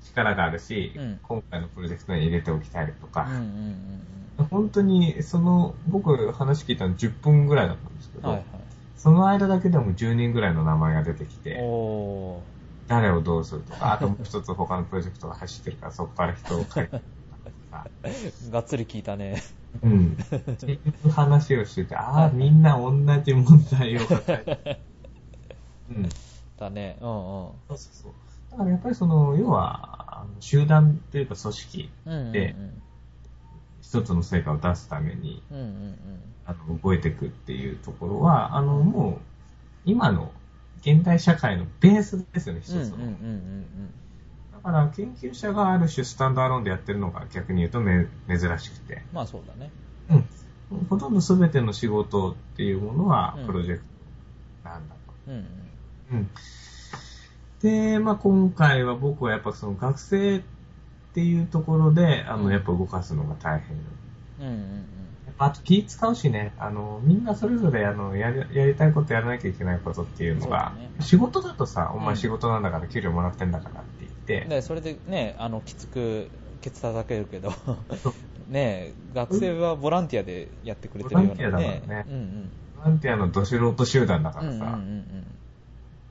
[0.00, 3.84] 力があるし、うん今回のプロジェクトに入れておきたいとかうん、うん
[4.50, 8.24] 本当に、その、僕話聞いたの10分ぐらいだったんですけうん。
[8.24, 8.46] ど、はいはい。
[8.96, 12.40] その間だけでも10人ぐらいの名前が出てきて、おー。
[12.88, 16.98] 誰をどうするとか、あともう一つ他のプロジェクトが走ってるから、そこから人を書いてと
[17.44, 17.86] かさ、
[18.50, 19.42] がっつり聞いたね。
[19.82, 20.16] うん。
[20.52, 22.92] っていう話をしてて、ああ、みんな同
[23.22, 24.84] じ問題を抱えて。
[25.88, 26.08] うん。
[26.58, 26.96] だね。
[27.00, 27.52] うんうん。
[27.68, 28.12] そうそうそう。
[28.50, 31.90] だからやっぱりその、要は、集団というか組織。
[32.32, 32.54] で
[33.82, 35.42] 一つの成果を出すために。
[36.46, 39.20] あの、動いていくっていうところは、あの、もう、
[39.84, 40.32] 今の
[40.80, 42.76] 現代社会のベースですよね、一つの。
[42.76, 43.94] うんうんうんうん
[44.52, 49.70] だから、研究者がある種スタンドアローンでやってるのが逆に言うとめ珍しくて、まあそうだね。
[50.70, 50.86] うん。
[50.88, 53.82] ほとんど全ての仕事っていうものはうんプロジェク
[54.62, 55.00] トなんだと。
[55.28, 55.44] うんうん。
[56.12, 56.28] うん。
[57.62, 60.42] で、まあ今回は僕はやっぱその学生っ
[61.14, 62.52] ていうところで、あの、うん。
[62.52, 63.76] やっぱ動かすのが大変。
[64.40, 64.84] うんうん
[65.26, 70.90] やっぱあと気使うしね、あの、みんなそれぞれあの、やり、やりたいことやらなきゃいけないことっていうのが、ね。
[71.00, 72.04] 仕事だとさ、おうん。
[72.04, 76.28] 前仕事なんだから給料もらってんだからって言って、で、それでね、あの、きつく、
[76.64, 77.52] ケツ叩けるけど
[78.48, 82.06] ね学生はボランティアでやってくれてるようなボランティアだからね。
[82.08, 84.48] うんボランティアのど素人集団だかうん。
[84.48, 85.26] うんらさ、うんうん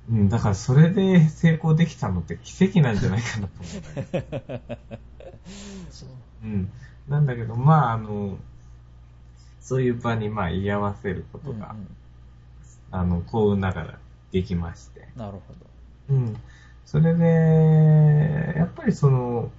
[0.09, 4.77] うん、だからそれで成功できたのって奇跡なんじゃないかなと思うね。
[6.43, 6.71] うん。
[7.07, 8.37] なんだけど、まあ、あの、
[9.61, 11.51] そういう場にまあ居合わせるこうん。
[11.51, 11.75] うんうんとが、
[12.91, 13.99] あの、幸運ながら
[14.31, 15.07] できまして。
[15.15, 15.53] なるほ
[16.09, 16.35] うん。
[16.85, 19.51] それで、やっぱりその、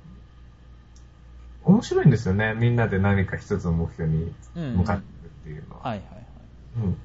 [1.64, 2.54] 面白いんですよね。
[2.54, 4.60] みんなで何か一つの目標にど。
[4.60, 4.76] うんうん。
[4.78, 5.82] 向かっていくっていうのは。
[5.82, 6.24] はいはいはい。
[6.84, 6.98] うん。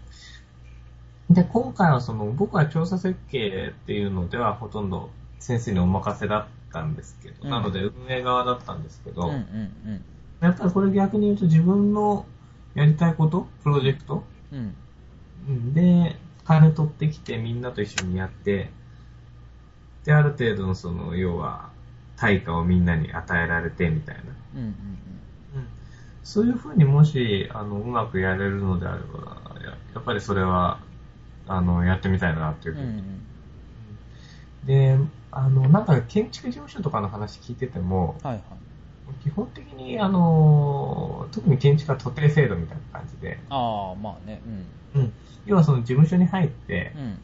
[1.29, 9.37] で、今回はその、僕は調査設計っていうのではほとんど先生にお任せだったんですけど、うんなので運営側だったんですけど、うんうんう
[9.91, 10.01] ん。
[10.39, 12.25] やっぱりこれ逆に言うと自分の
[12.73, 14.75] やりたいこと、プロジェクト、うん。
[15.47, 16.15] うんで、
[16.45, 18.71] 金取ってきてみんなと一緒にやって、
[20.05, 21.69] で、ある程度のその、要は、
[22.17, 24.21] 対価をみんなに与えられてみたいな。
[24.55, 24.73] うんうんうん。
[26.23, 30.79] そういうふうにもし、あの、うまくやれるのであれば、ややっぱりそれは、
[31.49, 34.67] あの、やってみたいなっていうふう。
[34.67, 34.97] で、
[35.31, 38.43] あの、なんか建築事務所とかの話聞いてても、はいはい。
[39.23, 44.41] 基本的に、あの、特に建築は徒弟制度みたいな感じで、ああ、まあね。
[44.93, 45.01] うん。
[45.01, 45.13] うん。
[45.45, 47.17] 要はその事務所に入って、うん。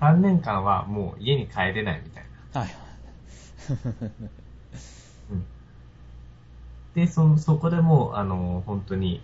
[0.00, 2.60] 3年間はもう家に帰れないみたいな。
[2.60, 2.82] はいはい。
[5.30, 5.46] うん。
[6.94, 9.22] で、その、そこでもう、あの、本当に、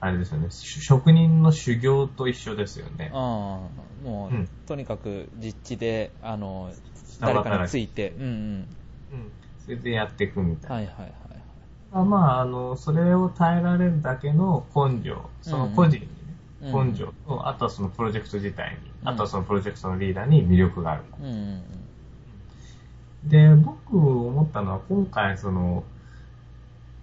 [0.00, 3.10] あれですよね、し職人の修行と一緒ですよね。
[3.12, 3.20] ああ、
[4.04, 6.70] もう、うんとにかく実地で、あの、
[7.20, 8.76] 誰かについて、うんうん。
[9.12, 9.32] うん。
[9.64, 10.76] それでやっていくみたいな。
[10.76, 11.42] はいはいはいはい。
[11.92, 16.08] あまあ、あの、それを耐えられるだけの根性、その個人にね、
[16.60, 21.04] うんうん根性と、あとはそのプロジェクト自体に、うんあとはそのプロジェクトのリーダーに魅力がある。
[21.20, 21.62] うんうん
[23.24, 25.84] で、僕思ったのは今回その、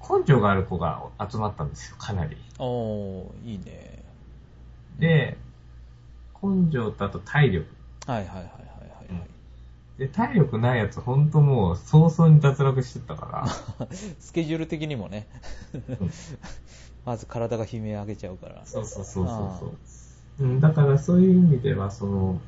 [0.08, 2.36] 根性がある子が集まったんですよ、かなり。
[2.36, 2.42] うん。
[2.60, 4.04] おー、いいね。
[5.00, 5.38] で、
[6.42, 7.68] 根性とあと体力。
[8.06, 8.46] はいはいはいはいは
[9.10, 10.00] いはい。
[10.00, 13.48] で、体力ないやつほんともう早々に脱落してったか
[13.80, 13.88] ら。
[14.20, 15.28] スケジュール的にもね、
[15.74, 16.12] うん
[17.06, 18.62] まず体が悲鳴上げちゃうから。
[18.66, 20.46] そうそうそうそうそう。
[20.46, 22.40] うん、だからそういう意味では、その、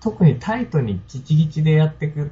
[0.00, 2.30] 特にタイトにギチギチでやっていくっ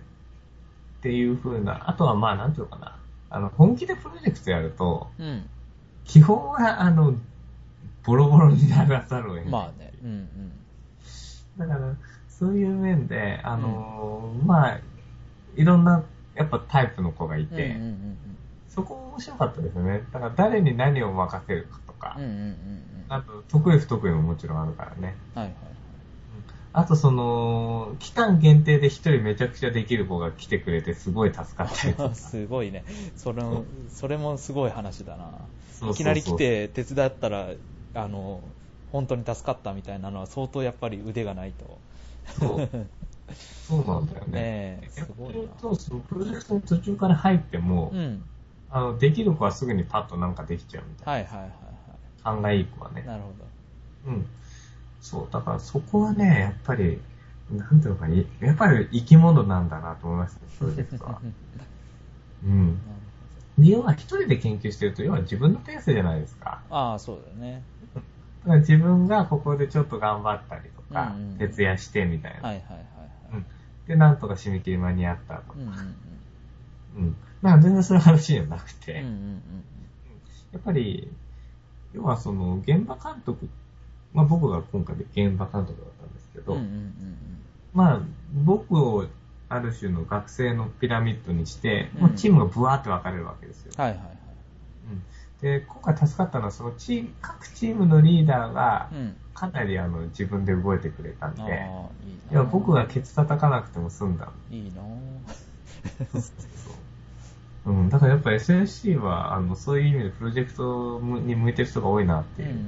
[1.02, 2.98] ていう風な、あとはまあなんていうのかな。
[3.32, 5.48] あの、本気でプロジェクトやると、うん。
[6.04, 7.14] 基本はあの、
[8.04, 9.50] ボロボロにならざるを得ない。
[9.50, 9.92] まあね。
[10.02, 10.52] うんうん。
[11.58, 11.96] だから、
[12.28, 14.80] そういう面で、あのーまあ、
[15.56, 18.18] いろんな、やっぱタイプの子がいて、うんうんうん
[18.68, 20.02] そこ面白かったですよね。
[20.12, 22.24] だから誰に何を任せるかとか、うん。
[22.24, 22.56] うんうんうんうん。
[23.10, 25.14] あと、得意不得意ももちろんあるからね。
[25.34, 25.81] はいはいはい。
[26.74, 32.14] あとその、期間限定で一人めちゃくちゃできる子が来てくれてすごい助かったりとか。
[32.16, 32.84] すごいね。
[33.14, 35.32] それも、それもすごい話だな。
[35.90, 37.50] いきなり来て手伝ったら、
[37.94, 38.42] あの、
[38.90, 41.78] 本当に助かったみたいなのは相当やっぱり腕がないと。
[42.38, 42.68] そう。
[43.66, 44.32] そうなんだよね。
[44.80, 47.98] ねえ、すごい逆に言うと、そのプロジェクトに途中から入っても、な。
[47.98, 48.24] うん。
[48.70, 51.54] あの、できる子はすぐにパッとなんかできちゃうみたいはいはいはいな。
[52.22, 53.06] 勘がいい子はねはい。。
[53.08, 53.32] なるほ
[54.06, 54.26] うん。
[55.02, 56.98] そう、だからそこはね、やっぱり、
[57.50, 61.20] なんていうのかいやっぱり生き物なんだなと思いましたね、プロジェクトはど。
[62.48, 62.78] うん。
[63.58, 66.62] で要は一人で研究してると、要は自分のペースじゃないですか。
[66.70, 67.62] ああ、そうだよね。
[67.94, 72.48] だから自分がここでちょっと頑張ったりとか、うんうん徹夜してみたいな。
[72.48, 72.86] はいはいはいはい。
[73.34, 73.46] うん
[73.86, 75.54] で、なんとか締め切り間に合ったとか。
[75.56, 77.04] うんうんうん。
[77.04, 77.16] うん。
[77.42, 79.42] まあ全然そういう話じゃなくて、うんうん
[80.52, 81.10] やっぱり、
[81.94, 83.48] 要はその現場監督、
[84.14, 86.44] まあ僕が今回で現場監督だったんですけうん。
[86.44, 87.16] ど、うんうんうん
[87.72, 88.00] まあ
[88.44, 89.06] 僕を
[89.48, 93.72] ある種の学生のピラミッドにして、うんもうチームがブワーって分かれるわけですよ。
[93.76, 94.06] はいはいはい。
[94.90, 95.02] うん
[95.42, 99.16] で、今回助かったのは、そのチーム、各チームのリーダーがうん。
[99.34, 101.52] かなりあの自分で動いてくれたんああ、で、
[102.06, 104.30] いいいや僕がケツ叩かなくても済んだ。
[104.50, 104.82] いいな
[106.12, 106.18] そ
[107.66, 112.50] う うん、だからやっぱ SSC は、あの、そういう意味でプロジェクトに向いてる人が多いなっていう。
[112.50, 112.64] うんうん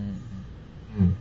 [1.00, 1.16] うん。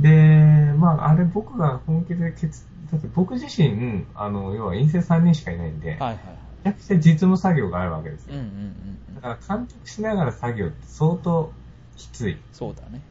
[0.00, 5.98] で、まあ、あれ僕が本気でケツ、だって僕自身、あの、要は陰性3人しかいないんで、うん。
[5.98, 6.36] はいはいはい。
[6.64, 8.34] めちゃくちゃ実務作業があるわけですよ。
[8.34, 9.14] うんうんうんうん。
[9.14, 11.52] だから監督しながら作業って相当
[11.96, 12.36] きつい。
[12.52, 13.02] そうだね。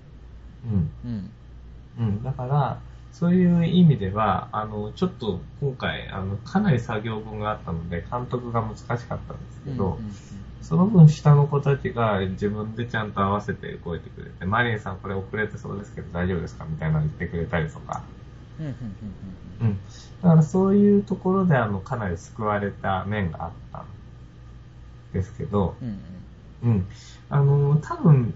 [0.65, 0.91] うん。
[1.05, 1.31] うん。
[1.99, 2.23] うん。
[2.23, 2.79] だから、
[3.11, 9.19] そういう意味では、あの、ちょっと今回、あの、かなり作業分があったので、監督が難しかったんで
[9.51, 10.15] すけど、うんうんうん
[10.65, 18.03] その分下の子たちが自分でちゃんと合わせて動いてくれて、マリンさんこれ遅れてそうですけど大丈夫ですかみたいなの言ってくれたりとか。
[18.57, 19.83] うん。
[20.23, 23.85] だからそういうところであの、かなり救われた面があったん
[25.13, 25.99] ですけど、うんうん
[26.63, 26.89] うん。
[27.29, 28.33] あの、多分、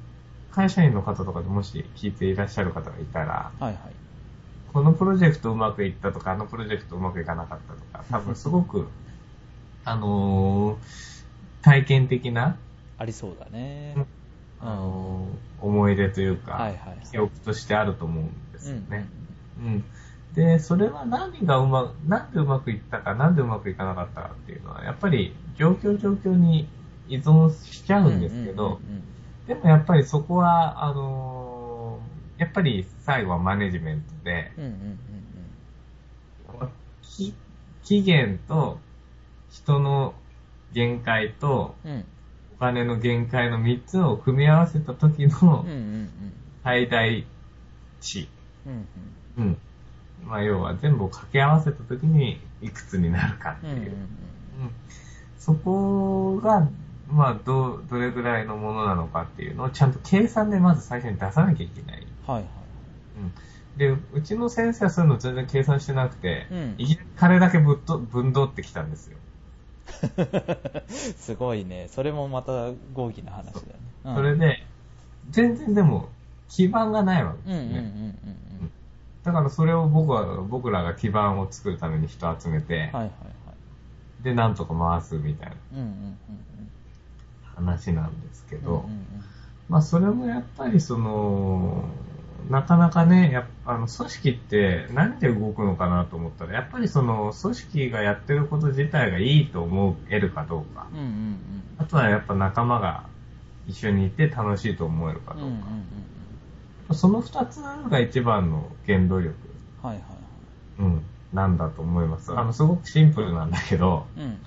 [0.52, 3.76] 会社員の方とかでもし聞いていらっしゃる方がいたら、はいはい。
[4.72, 8.88] このプロジェクトうまくいったとか、あのプロジェクトうまくいかなかったとか、多分すごく、
[9.84, 11.19] あのー
[11.62, 12.58] 体験的な、
[12.98, 13.96] ありそうだね。
[14.62, 17.08] あのー思い出というか、はいはい。
[17.12, 19.06] 記憶としてあると思うんですようんね。
[19.58, 19.84] うん。
[20.34, 26.70] で、それは何がうま、なんでうまくいったか、なんでうまくいかなかったかっていうのは、やっぱり状況状況に
[27.10, 28.80] 依存しちゃうんですけど、
[29.48, 34.74] でもやっぱりそこは、あのーやっぱり最後はマネジメントで、うんうんう
[36.66, 36.70] ん
[37.02, 37.34] き
[37.84, 38.78] 期限と
[39.52, 40.14] 人の
[40.74, 41.76] 限界と。
[42.56, 45.66] お金の限界の3つを組み合わせた時の
[46.64, 47.26] 最大
[48.02, 48.28] 値。
[49.38, 49.58] うん。
[50.26, 53.74] まあ要は全部を掛け合わせた時にいくつになるかっていう。
[53.74, 54.10] うんうんうんうん
[55.40, 56.70] そこが、
[57.10, 62.06] まあど、どれぐらいのものなのかっていうのをちゃんと計算でまず最初に出さなきゃいけない。
[62.28, 62.44] はいはい。
[63.18, 63.98] うん。
[63.98, 69.18] で、うちの先生はそういうの全然計算してなくて、うんいきなり彼だけぶっと、ぶんどってきたんですよ。
[71.18, 71.88] すごいね。
[71.90, 73.80] それもまた合議な話だよね。
[74.06, 74.58] うんそれで、
[75.30, 76.10] 全然でも、
[76.48, 77.80] 基盤がないわけですね。
[77.80, 78.72] うん
[79.22, 83.00] だからそれを僕は、僕らが基盤を作るために人を集めて、うん。
[83.00, 83.54] はいはいは
[84.22, 84.24] い。
[84.24, 85.56] で、なんとか回すみたいな
[87.44, 88.64] 話なんですけうん。
[88.64, 88.90] ど、
[89.68, 91.84] まあそれもやっぱりその、
[92.50, 100.88] なかなかね、やっぱあの組織って何で動くのかなと思ったら、やっぱりその組織がやってること自体がいいと思えるかどうか。
[100.92, 101.40] うんうんうん
[101.78, 103.06] あとはやっぱ仲間が
[103.68, 105.42] 一緒にいて楽しいと思えるかうん。
[105.42, 105.64] うんうんうんど
[106.86, 106.94] うか。
[106.96, 109.36] その二つが一番の原動力、
[109.82, 110.04] はいはい
[110.80, 111.02] うん、
[111.32, 112.34] なんだと思います。
[112.34, 114.22] あの、すごくシンプルなんだけど、はい。
[114.24, 114.38] うん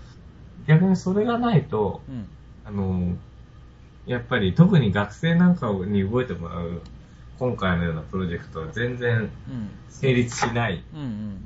[0.66, 2.26] 逆にそれがないと、うん。
[2.64, 3.16] あの、
[4.06, 6.82] やっぱり特に学生なんかに動いてもらう
[7.42, 9.28] 今回のようなプロジェクトは全然うん
[9.88, 11.36] 成立しないうんうんうんうん。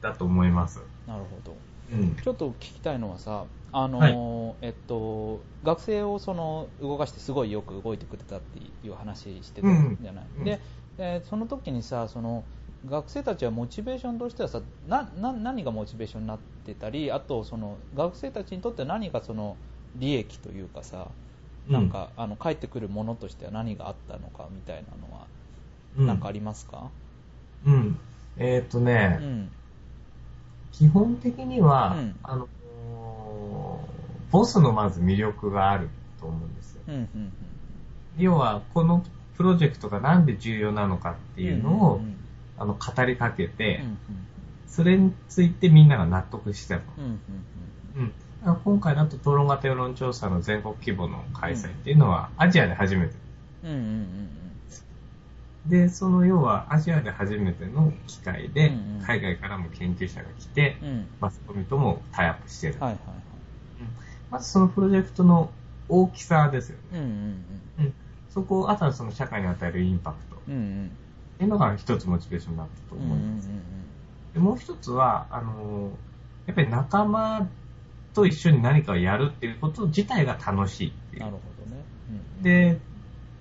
[0.00, 0.80] だと思います。
[1.06, 1.54] なるほど。
[1.92, 2.14] うん。
[2.16, 10.24] ちょっと聞きたいのはさ、あのーえっと、学生をその動かしてすごいよく動いてくれたっていう話してたじゃない？
[10.38, 10.58] うんで、
[10.96, 12.44] えーその時にさ、その
[12.88, 19.58] 学生たちはモチベーションとしてはさ、なな何がモチベーションになってたり、あとその学生たちにとって何がその
[19.96, 21.08] 利益というかさ、
[21.68, 25.26] なんか、あの返ってくるものとしては何があったのかみたいなのは、
[25.98, 26.90] うん、なんかありますか？
[27.66, 27.98] うん。
[28.36, 29.50] えっ、とうね、ん
[30.72, 32.48] 基本的には、うんあの、
[34.30, 35.88] ボスのまず魅力がある
[36.20, 36.82] と思うんですよ。
[36.88, 37.32] うんうんうん
[38.18, 39.04] 要は、この
[39.36, 42.00] プロジェクトがなんで重要なのかっていうのを、
[42.56, 43.98] あの、語りかけて、うん
[44.66, 46.82] それについてみんなが納得してたの。
[46.98, 47.20] うんうん
[48.54, 53.14] 今回だと討論型世論調査の全国規模の開催っていうのは、アジアで初めて。
[53.64, 54.28] うんうんうん
[55.66, 58.72] で、その要はアジアで初めての機会で
[59.04, 60.76] 海外からも研究者が来て、
[61.20, 62.74] マスコミともタイアップしてる。
[62.74, 63.26] はいはいはい
[64.30, 65.50] まずそのプロジェクトの
[65.88, 66.98] 大きさですよね。
[66.98, 67.94] うんうんうん。
[68.30, 70.36] そこ、あとはその社会に与えるインパクト。
[70.48, 70.90] うんうんうん
[71.36, 73.50] っていうのが一つモチベーションになったとうんうんうん思います。
[74.32, 75.90] でもう一つは、あの、
[76.46, 77.46] やっぱり仲間
[78.16, 81.22] と一緒に何かをやるっていうこと自体が楽しいっていう。
[81.22, 81.84] なるほどね。
[82.42, 82.80] で、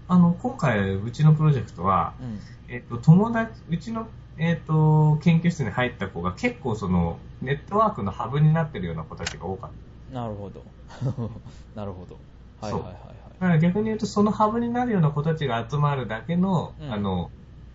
[0.07, 2.25] あの、今回、うちのプロジェクトは、うん。
[2.25, 4.07] うんえっと、友達、うちの、
[4.39, 9.71] えっと、研究室に入った子が結構その、ネットワークのハブになってるような子たちが多かっ
[10.09, 10.13] た。
[10.13, 10.65] なるほど。
[11.75, 12.17] なるほど。
[12.59, 12.97] はいはいはいはい。
[13.33, 16.91] だから逆に言うと、そのハブになるような子たちが集まるだけの、うん。
[16.91, 17.29] あの、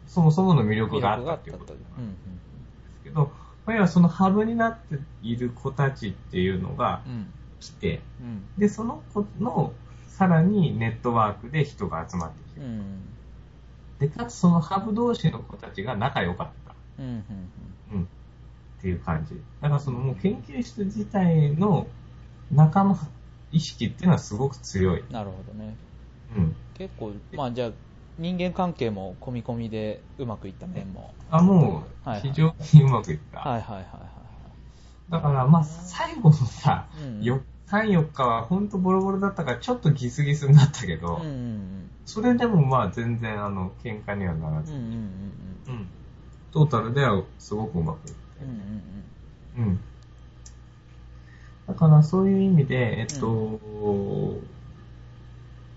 [0.08, 2.40] そもそもの魅力があったっていうことなんでうんうん
[3.00, 3.32] すけど、
[3.70, 9.72] まあ要はそのハブになっている子たちっていうのがうん来て、うんで、その子の、
[10.08, 12.60] さらにネットワークで人が集まってきて
[14.00, 16.74] で、かつそのハブ同士の子たちが仲良かった。
[17.02, 17.18] うん。
[17.20, 19.34] っていう感じ。
[19.60, 21.86] だからそのもう研究室自体の
[22.50, 22.98] 仲間
[23.52, 25.04] 意識っていうのはすごく強い。
[25.10, 25.76] なるほどね
[26.36, 26.56] うん。
[26.74, 27.70] 結構まあじゃあ
[28.20, 33.40] 人間関係も込み込みでうまくいった面もあ、もう非常にうまくいった。
[33.40, 34.10] はいはいはいはい
[35.10, 45.86] だからまあ最後のさ、うんよ3、4日はほんとボロボロだったからちょっとギスギスになったけど、うんうんそれでもまあ全然あの喧嘩にはならず、うんうんうんうんうん。
[46.50, 48.44] トータルではすごくうまくいった。
[48.44, 49.80] うんうんうん。
[51.68, 53.60] だからそういう意味で、えっと、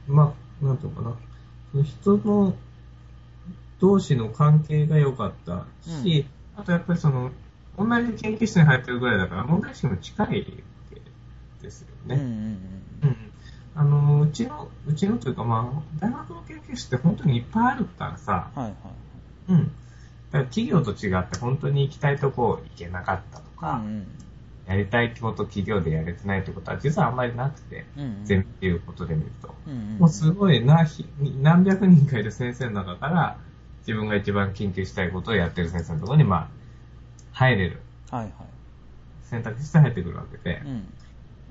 [0.08, 1.16] まあ、なんていうのかな。
[1.82, 2.54] 人の
[3.80, 7.32] 同士の関係が良かったし、あとやっぱりその、
[7.78, 11.02] 同じ研究室に入ってるぐらいだから問題意識も近いわけ
[11.62, 12.16] ですよね。
[12.16, 12.34] うんうんうん
[13.04, 13.18] うん。
[13.76, 18.74] あの、うちの、うちのというかまあ、大学の研究室って本当にいっぱいあるからさ、はいはい
[19.50, 19.64] うん。
[19.66, 24.08] だから企業と違って本当に行きたいとこ行けなかったとか、うん
[24.68, 29.54] やりたいこと企業でやれてないってことは実はあんまりなくて、うんうん全部っていうことで見ると。
[29.68, 31.06] うんうんもうすごいな、ひ
[31.42, 33.38] 何百人かいる先生の中から、
[33.80, 36.48] 自分が一番研究したいことをやってる先生のところに、まあ、
[37.34, 37.82] 入れる。
[38.10, 38.32] はいはい
[39.24, 40.94] 選択して入ってくるわけでう、ん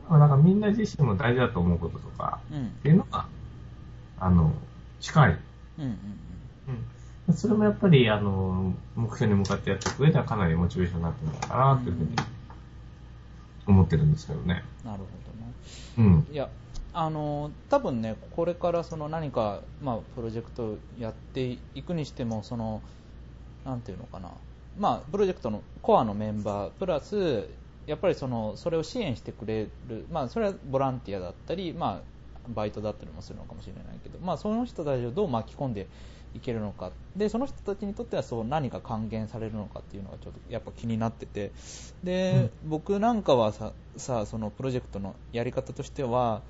[0.08, 3.26] まあなんかみんな自身も大事だと思うこととか、うんっていうのが、
[4.18, 4.52] あの、
[5.00, 5.38] 近い。
[5.78, 5.96] うんうん
[7.28, 7.34] うん。
[7.34, 12.16] それもやっぱり、あの、目標に向かってやっていく上ではかなりモチベーションになってるのかな、というふうに
[13.66, 14.64] 思ってるんですけどね。
[14.84, 15.52] なるほどね
[15.98, 16.26] うん。
[16.32, 16.48] いや
[16.94, 22.82] あの多分ねこれからその何か、まあ、プロジェクトをやっていくにしてもその
[23.64, 24.30] なんていうのかな、
[24.78, 27.48] まあ、プロジェクトのコアのメンバープラス
[27.86, 35.86] やっぱりそのそれを支援してくれる、まあ、それはボランティアだったり、まあ、バイトだったりもするのかもしれないけど、まあ、その人たちをどう巻き込んで
[36.34, 36.90] いけるのか。
[37.16, 41.52] でその人たちにとってはそう何が還元されるのかっていうのがちょっとやっぱ気になってて。
[42.02, 46.42] で、僕なんかはささそのプロジェクトのやり方としては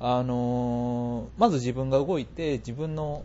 [0.00, 3.24] あのーまず自分が動いて自分の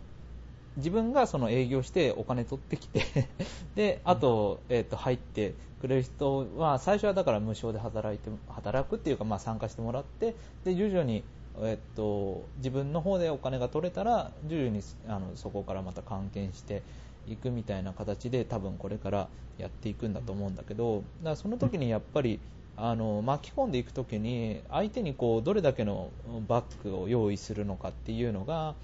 [0.76, 3.28] 自分がその営業してお金取ってきて
[3.76, 10.34] であと,、えー、と入ってくれる人は最初はだから無償で働いて働くっていうか、まあ、参加してもらって
[10.64, 11.22] で徐々に、
[11.60, 16.82] えー、と自分の方でお金が取れたら徐々にあのそこからまた還元して
[17.28, 19.28] いくみたいな形で多分これから
[19.58, 22.40] やっていくんだと思うんだけどだからその時にやっぱり
[22.76, 26.10] あの巻き込んでいく時に相手にこうどれだけの
[26.48, 28.74] バックを用意するのかっていうのが、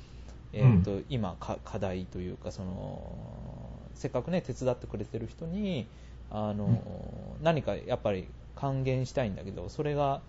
[0.52, 3.00] えーと今か課題というかその
[3.94, 5.86] せっかくね手伝ってくれてる人に
[6.30, 6.80] あの、
[7.42, 10.22] 何かやっぱり還元したいんだけどそれが、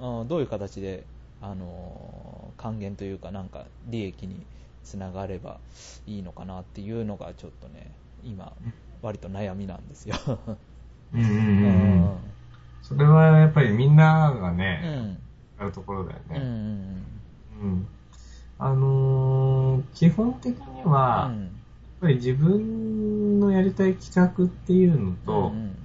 [0.00, 1.04] うんどういう形で
[1.42, 4.36] あの還元というかなんか利益に
[4.84, 5.58] つながれば
[6.06, 7.90] いいのかなっていうのがちょっとね
[8.24, 8.52] 今
[9.02, 10.16] 割と悩みなんですよ。
[11.14, 12.16] うん。
[12.82, 15.18] それはやっぱりみんながうね、ん
[15.58, 16.38] あるところだよね。
[16.38, 16.42] ん
[17.62, 17.86] うん。
[18.58, 21.50] あのー基本的には、やっうん
[22.00, 25.76] ぱり自分のやりたい企画っていうのと、うんうん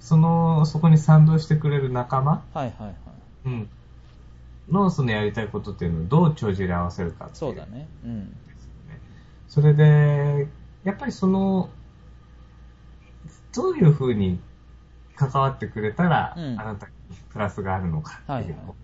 [0.00, 2.94] その、そこに賛同してくれる仲間、はいはいはい
[3.44, 3.68] うん、
[4.68, 7.38] のそのやりたいことっていうのをどう帳尻合わせるかっていう。
[7.38, 8.36] そうだねうん。
[9.48, 10.48] それで、
[10.84, 11.68] やっぱりその、
[13.54, 14.38] どういうふうに
[15.14, 16.92] 関わってくれたら、うんあなたに
[17.30, 18.76] プラスがあるのかっていうのを、はいはい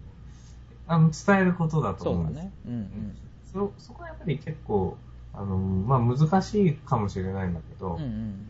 [0.90, 2.36] あの伝えることだと思うんです。
[2.38, 3.16] だねうんうん
[3.52, 4.96] そそこはやっぱり結構、
[5.34, 8.48] あの、まあ難しいかもしれないんだけど、うんうん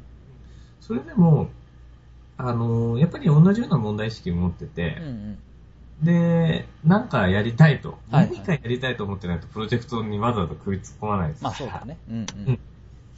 [0.81, 1.51] それでも、
[2.39, 5.39] あの、やっぱり同じような問題意識を持ってて、うんうん。
[6.03, 11.99] で、なんかやりたいと、はいはい何かやりたいと思ってないとプロジェクトにわざわざ首突っ込まないですまあそうだね。
[12.09, 12.59] うんううんん。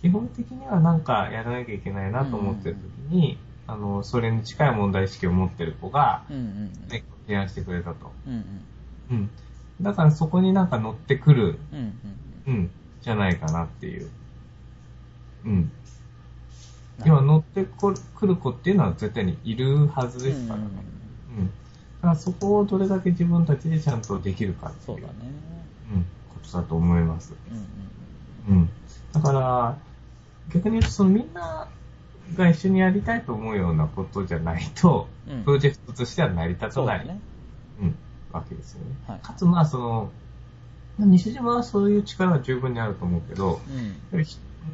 [0.01, 2.77] 基本的にはなんかやらなきゃいけないなと思ってる
[3.09, 8.11] 時に、あの、それに近い問題意識を持ってる子が、うんうんね、提案してくれたと。
[8.27, 8.33] うん。
[8.33, 8.45] うん
[9.11, 9.31] うん。
[9.83, 11.79] だからそこになんか乗ってくる、うん。
[12.47, 12.71] うんうん、
[13.03, 14.11] じゃないかなっていう。
[15.45, 15.53] うん。
[15.53, 15.71] うん。
[17.05, 20.67] 今乗ってこくる子っていうのは絶対にいるはずですからね。
[20.67, 20.77] うん。
[20.77, 20.83] だ
[22.01, 25.15] からそこをどれだけ自分たちでちゃんとできるかっていうう、そだね。
[25.95, 27.35] うん、ことだと思います。
[28.49, 28.69] うんうん。
[29.13, 29.79] だから、
[30.53, 31.69] 逆に言うと、そのみんな
[32.37, 35.33] が一緒にやりたいと思うようなことじゃないと、うん。
[35.35, 37.21] うんプロジェクトとしては成り立たない、そうだね。
[37.81, 37.95] うん、
[38.33, 38.97] わけですよね。
[39.07, 40.11] はいかつ、まあ、その、
[40.99, 43.61] まあ西島はそういう力は十分にあると思うけど、
[44.13, 44.25] うん。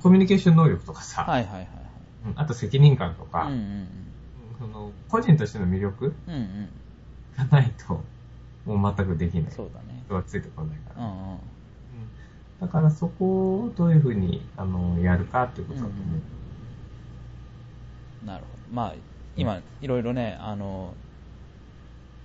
[0.02, 1.68] コミュニケーション能力とかさ、はいはいはい
[2.34, 3.88] あと責任感とか、うんうん
[4.58, 6.34] その個人としての魅力うん。
[6.34, 6.68] うん
[7.38, 7.48] うん。
[7.48, 8.00] がないと、
[8.64, 9.52] もう全くできない。
[9.52, 10.02] そうだね。
[10.06, 11.04] 人はついてこないから。
[11.04, 11.32] うんうん。
[11.32, 11.40] うん
[12.58, 16.20] だからそこをどういうふうにあのやるかっていうことだと思う。
[18.22, 18.58] なるほど。
[18.74, 18.94] まあ、
[19.36, 20.94] 今、いろいろね、あの、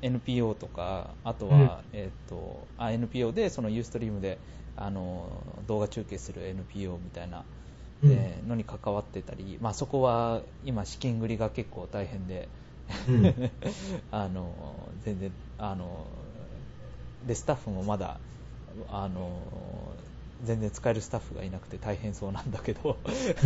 [0.02, 4.40] NPO とか、あとは、うんえっ、と、あ、NPO で、そのユーストリームで、
[4.76, 7.46] あの、動画中継する NPO みたいな、
[8.04, 12.50] うんえーのに関わってたり、まあそこは今資金繰りが結構大変で、
[13.08, 13.36] うん。
[14.12, 16.26] あの、全然、あの、
[17.22, 18.22] で、スタッフもまだ、
[18.88, 19.98] あの、
[20.42, 23.02] 全然使えるスタッフがいなくて大変そうなんだけど、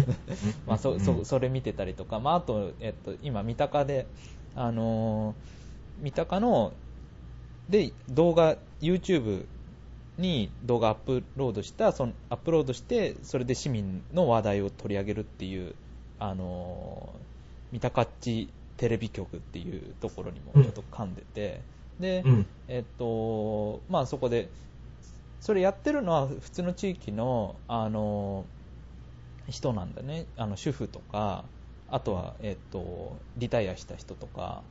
[0.65, 4.11] まあそそそれ見てたりとか、まあ、あと、えっと、今、三鷹で、
[4.53, 5.55] あのー
[5.97, 6.75] 三鷹の
[7.69, 9.47] で動画、YouTube
[10.17, 15.75] に動画アップロードした、そのアップロードして、それで市民の話題を取り上げるっていう、
[16.19, 17.25] あのー
[17.71, 21.61] 三鷹っちテレビ局っていうところにもちょっと噛んでて、
[21.99, 22.45] で、うん。
[22.67, 24.51] えっと、まあそこで、
[25.39, 28.47] それやってるのは普通の地域の、あの、
[29.47, 30.27] 人なんだね。
[30.35, 31.45] あの、主婦とか、
[31.87, 34.63] あとは、えっと、リタイアした人とか、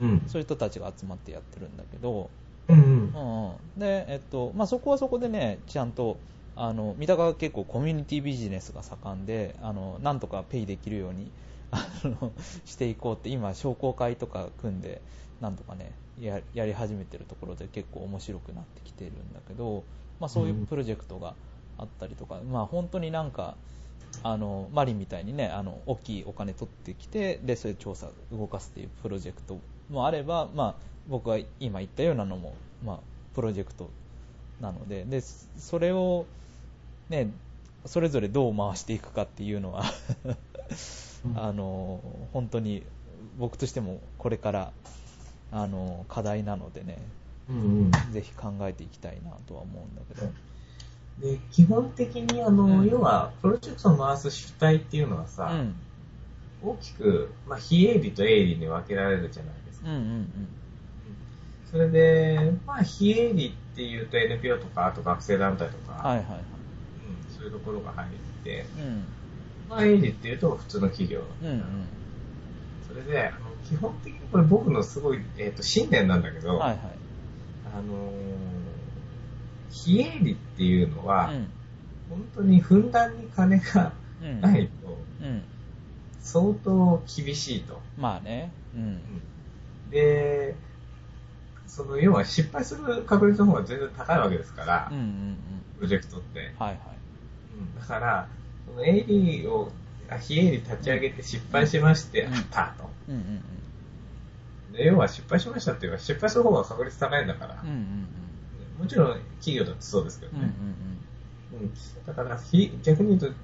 [0.00, 0.22] うん。
[0.26, 2.30] そういう人たちが集まってやってるんだけど、
[2.68, 6.20] うんうんうんうん、で、えっと、まあそこはそこでね、ちゃんと、
[6.54, 11.32] あの、三鷹は結構コミュニティビジネスが盛んで、あの、なんとかペイできるように、
[11.72, 12.32] あの、
[12.64, 15.00] していこうって、今、商工会とか組んで、
[15.40, 19.82] なんとかね、ややり始めてるところで結構面白くなってきてるんだけど、
[20.20, 21.34] まあそういうプロジェクトが
[21.78, 23.56] あったりとか、まあ本当になんか、
[24.22, 29.58] あの、マリンみたいにね、あの、大きいお金取ってきて、で、それで調査、動かすっていうプロジェクト
[29.90, 32.54] もあれば、まあ、僕が今言ったようなのも、
[32.84, 32.98] まあ、
[33.34, 33.88] プロジェクト
[34.60, 36.26] なので、で、それを、
[37.08, 37.30] ね、
[37.86, 39.84] それぞれどう回していくかっていうのは
[41.36, 42.00] あの、
[42.32, 42.82] 本当に
[43.38, 44.72] 僕としてもこれから、
[45.52, 46.98] あの、課題なのでね、
[47.48, 47.90] うんうん。
[48.12, 50.32] ぜひ考えていきたいなとは思うんだけど。
[51.18, 55.74] で、基本的にあの、うん要は、プロジェクトを回す主体っていうのはさ、うん。
[56.62, 59.90] 大きく、まあ、非営利と営利に分けられるじゃないですか。
[59.90, 60.38] うんうん
[61.72, 66.06] それで、まあ、非営利っていうと NPO とか、あと学生団体とか、うん。
[66.06, 66.38] はいはいはい。
[67.08, 68.08] うん、そういうところが入っ
[68.44, 69.06] て、うん。
[69.72, 71.22] まあ、営利っていうと普通の企業。
[71.40, 71.62] うんうん。
[72.86, 76.78] それで、あの基本的にこれ僕のすごい、えっと信念なんだけど、はいはい。
[77.74, 78.12] あのー
[79.74, 81.46] 非営利っていうのは、うん。
[82.10, 83.92] 本当にふんだんに金が
[84.22, 84.40] うん。
[84.42, 85.42] ないと、うん。
[86.20, 87.80] 相当厳しいと。
[87.96, 88.52] まあね。
[88.74, 89.00] うん。
[89.90, 90.54] で、
[91.66, 95.36] その要は失敗する確率の方が全然高いわけですから、うんうんうん。
[95.76, 96.40] プロジェクトって。
[96.58, 96.76] はいはい。
[97.58, 98.28] うんだから、
[98.66, 99.70] その営利を、
[100.08, 102.88] あ非営利立ち上げて失敗しまして、うんあったと。
[103.08, 103.42] うんうん
[104.72, 107.68] で要は失敗しましたっていうか、失敗する方が確率高いんだからうん。
[107.68, 107.74] うん。
[107.74, 108.08] うんうん
[108.78, 110.38] もちろん企業だってそうですけどうん。
[110.38, 110.54] うんうんね。
[111.52, 111.72] うん
[112.06, 113.38] だから、ひ逆に言うと、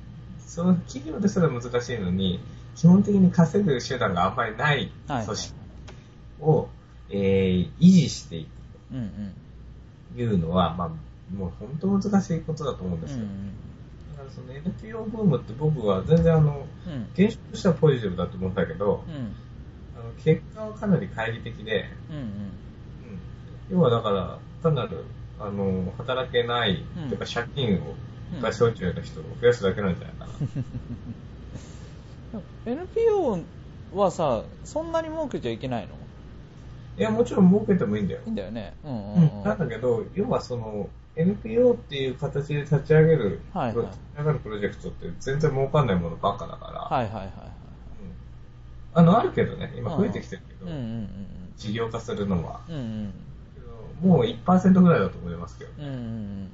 [0.46, 2.40] その企業ですら難しいのに、
[2.74, 4.90] 基本的に稼ぐ手段があんまりない。
[5.06, 5.54] 組織
[6.40, 6.68] を、
[7.10, 8.48] えー維持していく
[8.92, 9.32] うんうん。
[10.16, 10.88] というのは、まあ、
[11.36, 13.18] もう本当難しいことだと思うんですよ。
[13.18, 13.67] うんだか
[14.28, 16.92] らその NPO ブームって僕は全然あの、うん。
[16.92, 17.08] うん。
[17.14, 19.34] 現象としてはポジティブだと思ったけど、うん。
[19.96, 22.22] あの結果はかなり懐疑的で、うんうん。
[22.22, 23.18] うん
[23.70, 25.04] 要はだから、単なる、
[25.38, 27.94] あの、働けない、うんとか借金を、
[28.40, 30.26] が小中の人を増やすだけなんじゃないか
[32.32, 32.40] な。
[32.64, 33.44] NPO
[33.96, 35.98] はさ、そんなに儲けちゃいけないの？
[36.96, 38.32] いや、もちろん儲けてもいいんだよいい。
[38.32, 38.74] んだよね。
[38.84, 39.44] うんううんんうん。
[39.44, 43.86] なんだけど、要はその、NPO っていう形で立ち上げる、はいはい。
[43.86, 47.30] 立ち上がるプロジェクトって全然儲かんないものばっかだから、はいはいはい。
[48.94, 51.08] あの、あるけどね、今増えてきてるけど、うんうんうん
[51.56, 52.60] 事業化するのは。
[52.68, 53.12] うんうん
[54.00, 55.72] もう1%ぐらいだと思いますけど。
[55.76, 56.50] うんうんうん。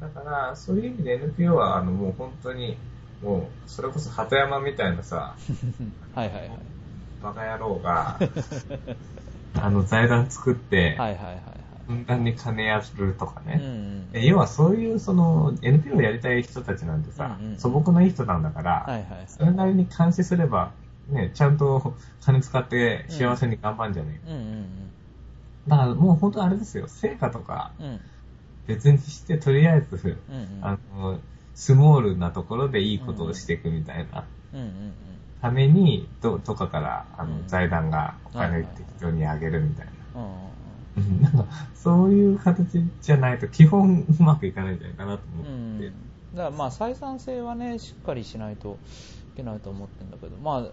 [0.00, 2.76] だから、そういう意味で NPO は、あの、もう本当に、
[3.20, 5.34] もう、それこそ鳩山みたいなさ、
[6.14, 6.50] はいはいはい。
[7.20, 8.18] バカ野郎が、
[9.60, 13.60] あの、財団作って、はいはいはいはいふんだんに金やるとかうんね。
[14.12, 14.18] うん。
[14.18, 17.58] え要はそういう、その、NPO をやりたい人たちなんてさ、うんうん。
[17.58, 20.72] 素朴ないい人なんだから、はいはいそれなりに監視すれば、
[21.08, 24.34] ね、ちゃんと金使って幸せに頑張るんじゃねえか。
[24.34, 24.40] うん。
[24.40, 24.90] うん
[25.68, 27.86] だからもう本当あれですよ、成果とかうん。
[27.86, 28.00] うん
[28.66, 30.60] 別にして、とりあえず、うんうん。
[30.60, 31.20] あの、
[31.54, 34.94] スモールなところでいいことをしていくみたいなうんうん
[35.40, 37.48] ために、ど、とかから、あのう、ん。
[37.48, 40.20] 財団がお金を適当にあげるみたいな。
[40.20, 40.55] うんうん
[40.96, 41.22] うん。
[41.22, 45.76] なんか、そういう形じゃないと基本うまくいかないんじゃないかなと思うん。
[45.78, 45.92] って。
[46.34, 48.78] だからまあ採算性はねしっかりしないと
[49.34, 50.36] いけないと思ってるんだけど。
[50.36, 50.66] まあ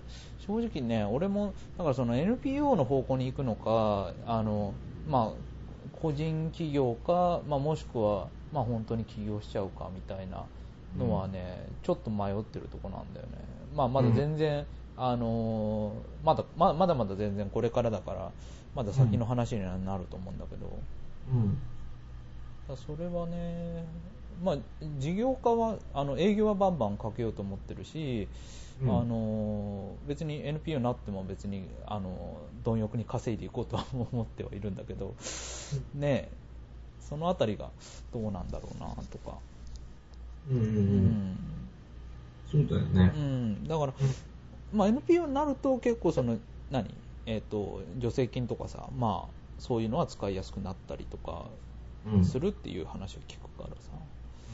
[0.46, 4.74] 正直ね俺もだからその NPO の方向に行くのかあの
[5.10, 5.54] まあ
[6.02, 10.44] 個人企業か、まあ、もしくはまあ本当に起業しちゃうかみたいな
[10.98, 13.32] のはね、ちょっと迷ってるとこなんだよね。
[13.76, 14.66] まあまだ全然、
[14.96, 15.94] あの
[16.24, 18.32] まだままだまだ全然これからだから
[18.76, 20.68] まだ先の話にはなると思うんだけど、
[21.32, 21.58] うん。
[22.68, 23.86] だそれはね、
[24.44, 24.58] まあ、
[25.00, 28.28] 事業化はあの営業はバンバンかけようと思ってるし、
[28.84, 29.00] うん。
[29.00, 35.14] あの別に NPO になっても別にあの貪欲に稼いでいこうとは思ってはいるんだけど、
[35.96, 36.44] ねえ
[37.00, 37.70] そのあたりが
[38.14, 39.38] どうなんだろうなとか、
[40.50, 41.38] うんうん
[42.52, 43.06] そうだようね。
[43.06, 43.94] ん、だから、
[44.72, 46.38] まあ、NPO になると結構その
[46.72, 46.86] 何、
[47.26, 51.46] えー、と助成金とかさ、まあ、そういうのは使いやすくなったりとか
[52.06, 52.26] うん。
[52.26, 53.92] するっていう話を聞くからさ。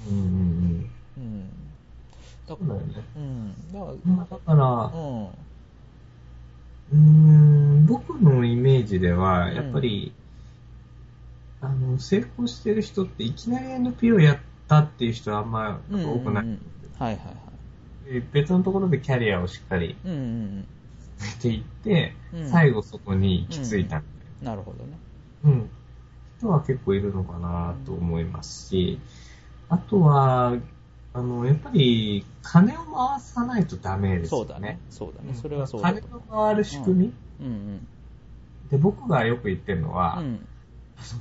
[0.07, 0.89] うんうんうん。
[1.17, 1.49] うん
[2.47, 3.03] だそうだよね。
[3.15, 10.11] うん、だから、まあだから、うん、うーん、僕のイメージでは、やっぱり、
[11.61, 16.43] あの、成功してる人っていきなり NPO やったっていう人はあんまうん、多くない。
[16.43, 16.59] うんうん
[16.97, 18.13] はいはいはい。
[18.13, 20.67] で別のところでキャリアをしっかりうんうん
[21.20, 24.05] していって、うん最後そこに行き着いたみ
[24.41, 24.97] うん、なるほどね。
[25.43, 25.70] たいな、うん、
[26.38, 28.99] 人は結構いるのかなと思いますし、
[29.70, 30.55] あとは、
[31.13, 34.45] あの、やっぱり、金を回さないとダメですよね。
[34.45, 34.80] そうだね。
[34.89, 35.34] そうだね。
[35.34, 37.88] それはそうだ金の回る仕組み、うんうん。
[38.70, 40.47] で、僕がよく言ってるのは、うん。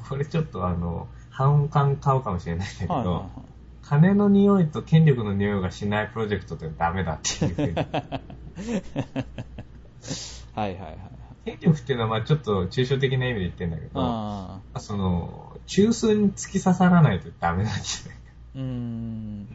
[0.09, 3.49] これちょっとあの、反感買うかもしれないんだけど、はいはい
[3.89, 7.75] 金の匂いと権力の匂いがしないプロジェクトってダメだっていうふうに。
[10.55, 10.75] はい。
[10.75, 10.99] はいはいはい。
[11.45, 14.61] 権力っていうのはまあちょっと抽象的な意味で言ってるんだけど。
[14.81, 18.19] その、中枢に突き刺さらないとダメなんじゃない
[18.57, 19.49] うーん。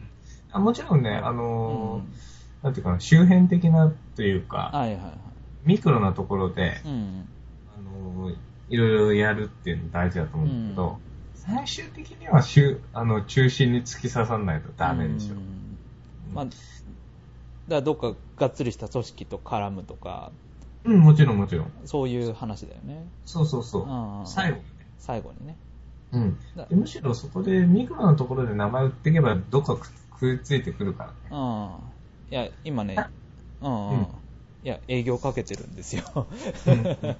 [0.52, 5.12] あもちろんね、あのーなんていうかな、周辺的なというか、はいはいはい。
[5.64, 7.28] ミクロなところで、うん。
[7.76, 8.36] あのー
[8.70, 10.98] いろいろやるっていうの大事だと思うんだけど、
[11.34, 15.38] 最終的には中あの中心に突き刺さらないとダメでしょう。
[15.38, 15.78] ん
[16.32, 16.46] まあ、
[17.68, 20.32] だからどっかがっつりした組織と絡むとか、
[20.84, 21.72] うん、もちろんもちろん。
[21.86, 23.06] そういう話だよね。
[23.24, 24.26] そうそうそううん。
[24.26, 24.86] 最後にね。
[24.98, 25.56] 最後にね。
[26.12, 26.38] うん
[26.70, 31.16] むしろそこでミクロなところで名前売っていけばどっかく食いついてくるからね。
[31.30, 32.32] うん。
[32.32, 32.96] いや、今ね、
[33.60, 34.06] うん、
[34.62, 36.04] いや、営業かけてるんですよ。
[36.14, 37.16] うんうんうん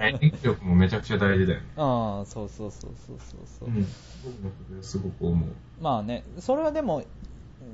[0.00, 1.66] 演技力もめちゃくちゃ大事だよね。
[1.76, 3.72] あ あ、そうそうそうそうそうそうう。
[3.72, 4.82] ん。
[4.82, 5.48] すごく思う。
[5.80, 7.02] まあね、それはでも、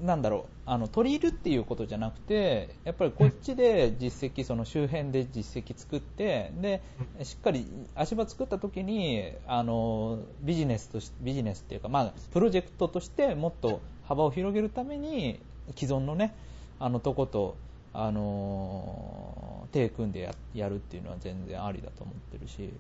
[0.02, 6.82] なんだろう、あの取り入るっていうことじゃなくて、やっぱりこっちで実績、その周辺で実績作って、で、
[7.22, 15.40] しっかり足場作った時に、あのビジネスとしビジネスっていうか、まあ、プロジェクトとしてもっと幅を広げるために、
[15.76, 16.34] 既存のね、
[16.78, 17.56] あのとこと、
[17.92, 22.70] あの手組んでややるっていうのは全然ありだと思ってるし、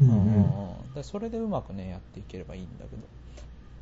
[0.00, 0.14] うんうん。
[0.14, 0.24] うん。
[0.34, 0.38] う
[0.90, 3.02] んでそれでうまくねやっていければいいんだけど。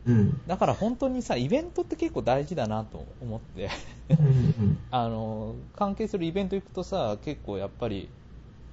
[0.06, 0.14] うん。
[0.14, 0.40] うん。
[0.46, 3.70] だから本当にさ、イベントって結構大事だなと思って、
[4.10, 8.10] うんうん あの、関係するイベント行くとさ、結構やっぱり、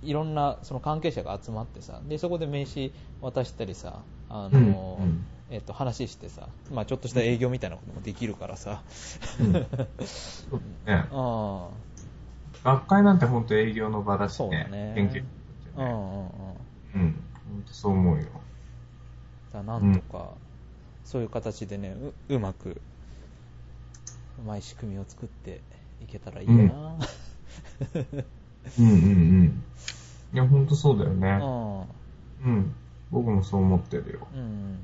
[0.01, 8.81] いろんなその関係者が集まってさ、で、そこで名刺渡したりさ、あの、うんうんえっと、話してさ、まあちょっとした営業みたいなこともできるからさ、
[9.39, 9.53] うん
[10.85, 11.05] ね。
[11.11, 11.69] あ
[12.63, 14.93] 学会なんて本当営業の場だしそうだね。
[14.93, 15.23] ね研究
[15.77, 17.01] あ、うんうんうん。
[17.01, 17.15] うん。
[17.49, 18.23] 本当そう思うよ。
[19.53, 20.31] だなんとか、
[21.07, 21.95] そういう形でね、
[22.29, 22.81] ううまく、
[24.39, 25.61] うまい仕組みを作って
[26.03, 26.99] いけたらいいな、うん うん
[28.77, 29.63] うんうん。
[30.33, 31.29] いや、本当そうだよね。
[32.43, 32.75] うんうん。
[33.09, 34.27] 僕もそう思ってるよ。
[34.35, 34.83] うん、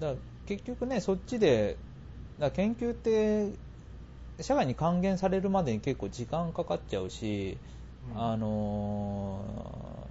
[0.00, 0.14] だ
[0.46, 1.76] 結局ね、そっちで、
[2.40, 3.56] だ研究って
[4.42, 7.56] 社外に還元されるまでに結構時間かかっちゃうし、
[8.12, 9.44] うんあの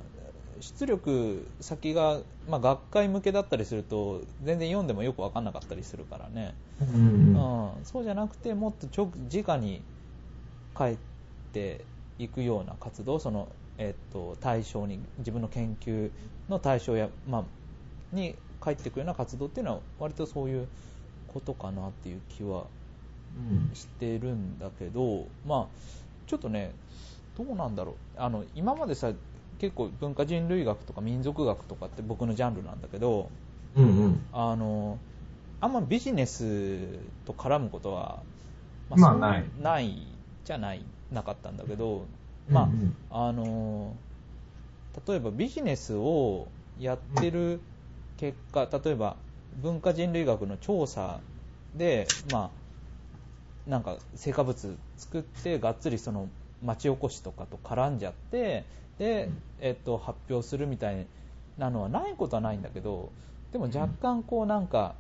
[0.04, 0.07] ー
[0.62, 9.84] 出力先が、まあ、学会向けだったりすると全然読んでもよく分かんなかったりするからね、うんうんそうじゃなくてもっと直直に
[10.76, 10.98] 帰っ
[11.52, 11.86] て
[12.20, 16.12] いくような活動その、えっと対象に自分の研究
[16.50, 17.46] の対象や、まあ、
[18.16, 20.68] に帰っていくような活動っていうのは割とそういう
[21.28, 22.66] ことかなっていう気は
[23.36, 23.76] うん。
[23.76, 25.78] してるんだけど、まあ、
[26.26, 26.76] ちょっとね、
[27.36, 29.12] どうなんだろう、あの今までさ、
[29.60, 33.30] 結構文化人類学とか民族学とかって僕のジャンルなんだけど、
[33.76, 34.26] うんうん。
[34.32, 34.98] あの
[35.60, 36.88] あんまビジネス
[37.26, 38.20] と絡むことは、
[38.90, 39.44] まあない。
[39.62, 39.94] ない
[40.46, 40.82] じゃない
[41.12, 42.06] なかったんだけど、
[42.52, 42.72] まあうん。
[42.72, 43.96] うんあの
[45.08, 46.48] 例えばビジネスを
[46.80, 47.62] やってる
[48.18, 49.16] 結果、例えば
[49.62, 51.20] 文化人類学の調査
[51.76, 52.52] で、ま
[53.68, 54.56] あ、なんか成果物
[54.98, 56.28] 作ってがっつりその
[56.66, 58.64] 町おこしとかと絡んじゃって
[59.00, 59.30] で、
[59.60, 61.06] えっと、発表するみたい
[61.58, 63.12] なのはないことはないんだけど
[63.52, 64.96] でも若干こうなんか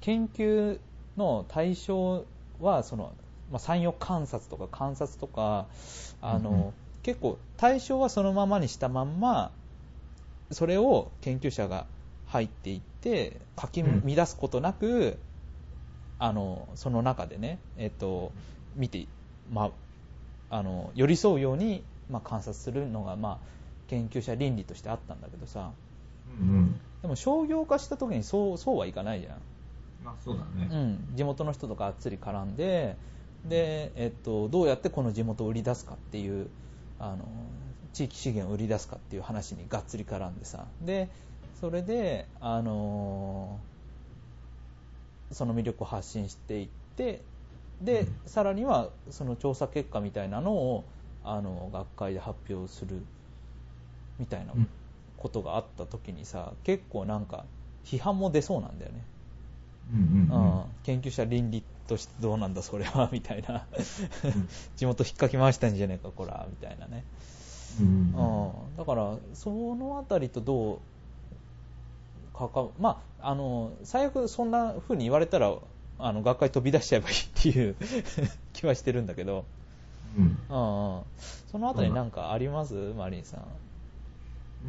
[0.00, 0.78] 研究
[1.16, 2.24] の対象
[2.60, 3.12] はその、
[3.50, 5.66] まあ、産業観察とか観察とか
[6.20, 9.52] あの、うん結構対象はそのままにしたまんま
[10.50, 11.86] それを研究者が
[12.26, 15.18] 入っていって書き乱すことなく、
[16.18, 18.32] あのその中でね、えっと、
[18.74, 19.06] 見て、
[19.52, 19.70] ま
[20.50, 23.46] あ、あの寄り添うように、まあ、観察するのが、まあ、
[23.88, 25.72] 研究者倫理としてあったんだけどさ。
[26.26, 26.80] うん。
[27.02, 29.42] でも商業化した時にそうそうはいかないじゃん。
[30.02, 32.96] まあそうだうねん、地元の人とがっつり絡んで
[33.44, 36.48] で、えっと、どうやってこの地元を売り出すかっていう
[36.98, 37.26] あの
[37.92, 40.66] 地域資源を売り出すかっていう話にがっつり絡んでさ。
[40.80, 41.08] で
[41.60, 43.60] それで、あの
[45.30, 47.22] その魅力を発信していって
[47.80, 48.08] でうん。
[48.26, 50.84] さらにはその調査結果みたいなのを
[51.24, 53.00] あの学会で発表する
[54.18, 54.68] みたいなうん。
[55.16, 57.46] ことがあった時にさ結構なんか
[57.86, 59.02] 批判も出そうなんだよね。
[59.94, 60.56] うんうんうん。
[60.58, 63.62] うん研究者倫理としてどうなんだそれはみたいな、ん。
[64.76, 67.04] 地元引っかき回したんじゃねえかこらみたいなね、
[67.80, 70.78] うんうん、だからそのあたりとどう
[72.36, 75.54] 関わまああの最悪そんな風に言われたら
[75.98, 77.76] あの学会飛び出しちゃえばいいっていう
[78.52, 79.44] 気はしてるんだけど、
[80.16, 80.38] うん。
[80.48, 81.02] うんうん、
[81.50, 82.74] そのあたりなんかあります？
[82.96, 83.40] マリンさん。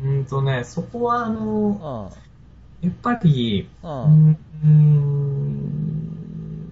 [0.04, 2.12] うーんとね、そこはあの、
[2.82, 2.90] うん。
[2.90, 4.28] やっぱり、ううん。
[4.28, 6.72] んうーん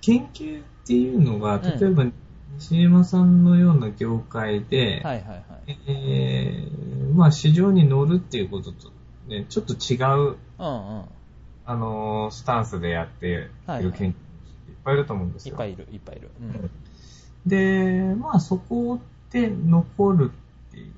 [0.00, 2.06] 研究っていうのが、例えば、
[2.58, 5.78] 西山さんのような業界で、はいはいはい。
[5.86, 6.80] えー
[7.14, 8.92] まあ市場に乗るっていうことと、
[9.26, 11.04] ね、ちょっと違う、うんうん。
[11.66, 13.92] あのースタンスでやっているはいはい。
[13.92, 14.14] 研究者いっ
[14.84, 15.52] ぱいいると思うんですよ。
[15.52, 16.70] いっぱいいるいっぱいいる、うん
[17.46, 20.32] で、まあそこで残る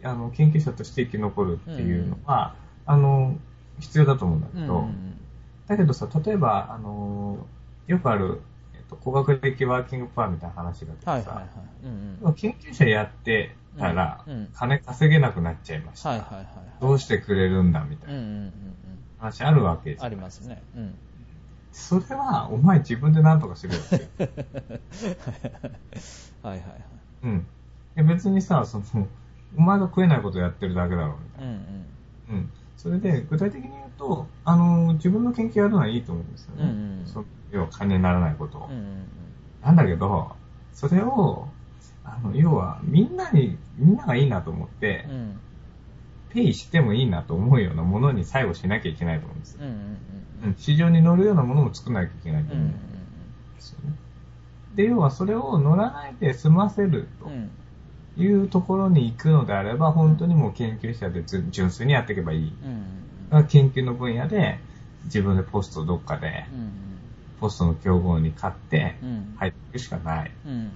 [0.03, 2.55] あの、研究者として生き残るっていうのは、
[2.87, 3.37] あの、
[3.81, 5.19] 必要だと思うんだけど、うんうん
[5.69, 7.47] だけどさ、例えば、あの、
[7.87, 8.41] よくある、
[8.75, 11.47] えっと、高学歴ワーキングプアみたいな話が出てさ、
[12.37, 16.47] 研究者やってたら、うんうん金稼げなくなっちゃいました。
[16.81, 18.53] どうしてくれるんだみたいなうんうんうんうん
[19.19, 20.63] 話あるわけじゃんありますね。
[20.77, 20.99] うん。
[21.71, 24.11] それは、お前自分で何とかしろよって。
[26.43, 26.81] はいはいはい。
[27.25, 27.37] うん。
[27.97, 29.07] いや別にさ、その、
[29.57, 31.87] お前が食えないことやってるだけだろうみたいうん
[32.29, 32.35] な。
[32.35, 32.51] うん。
[32.77, 36.63] それで、具体的に言うと、あの、自分の研究やるのはいいと思うんですよね。
[36.63, 38.67] うんうん要は金にならないことを。
[38.67, 38.73] うん。
[38.73, 39.07] うん
[39.63, 40.35] なんだけど、
[40.73, 41.47] それを、
[42.05, 45.13] あの、要は、みんなに、みんながいいなと思ってうん。
[45.13, 45.41] う、ん。
[46.31, 49.61] ペイしてもいいなと思うようなものに最後しなきゃいけないと思うんですよ。
[49.63, 49.71] うんう
[50.47, 50.55] んうん。
[50.57, 52.61] 市場に乗るようなものも作らなきゃいけないとうん。
[52.61, 53.95] うん思うんですよね。
[54.75, 57.27] で、要はそれを乗らないで済ませると。
[57.27, 57.51] うん。
[58.17, 62.53] いうところに行くのであれば、本当にもう研究者でず純粋にやっていけばいい。
[63.49, 64.59] 研究の分野で、
[65.05, 66.73] 自分でポストどっかで、うん。
[67.41, 69.35] ポストの競合に勝ってうん。
[69.39, 70.31] 入っていくしかない。
[70.47, 70.71] うん。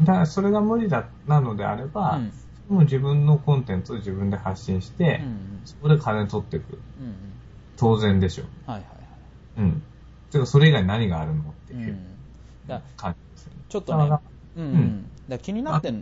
[0.00, 2.32] だからそれが無理だ、なのであれば、うん
[2.66, 5.60] もう自分のコンテンツを自分で発信して、うん。
[5.66, 6.78] そこで金取っていく。
[6.98, 7.14] うん。
[7.76, 8.44] 当然でしょ。
[8.66, 8.84] はいは
[9.58, 9.68] いはい。
[9.68, 9.82] うん。
[10.30, 11.76] てか、それ以外何があるのってう。
[11.76, 12.13] いうん
[12.66, 13.62] だ感じですよね。
[13.68, 14.10] ちょっとね
[14.56, 14.64] うん。
[14.64, 15.10] ううんん。
[15.28, 15.92] だ気になって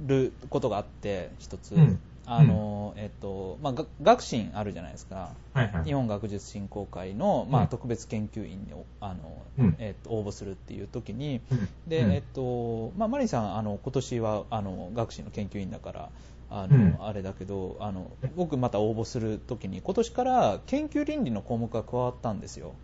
[0.00, 2.00] ることがあって、一つうん。
[2.26, 5.14] あの、えっと、まあ、が学信あるじゃないですか。
[5.54, 5.84] らはいはい。
[5.84, 16.12] 日本学術振興会の、まあ、うん特別研究員にあの、うんえっと、応募するっていう時に、うんで、うんえっと、まあ、マリーさん、あの、今年は、あの、学士の研究員だから、
[16.48, 22.74] あの、うんあれだけど、あの、僕また応募する時に、今年から研究倫理の項目が加わったんですよ。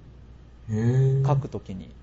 [1.27, 1.95] 書く時に。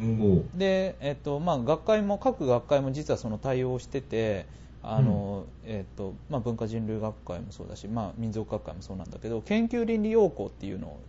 [0.00, 4.46] おで、えっとまあ、学会も各学会も実はその対応をしてて
[4.82, 11.00] あの、えっとまあ、文化人類学会もそうだし、まあ、民族学会もそうなんだけど研究倫理要項っていうのを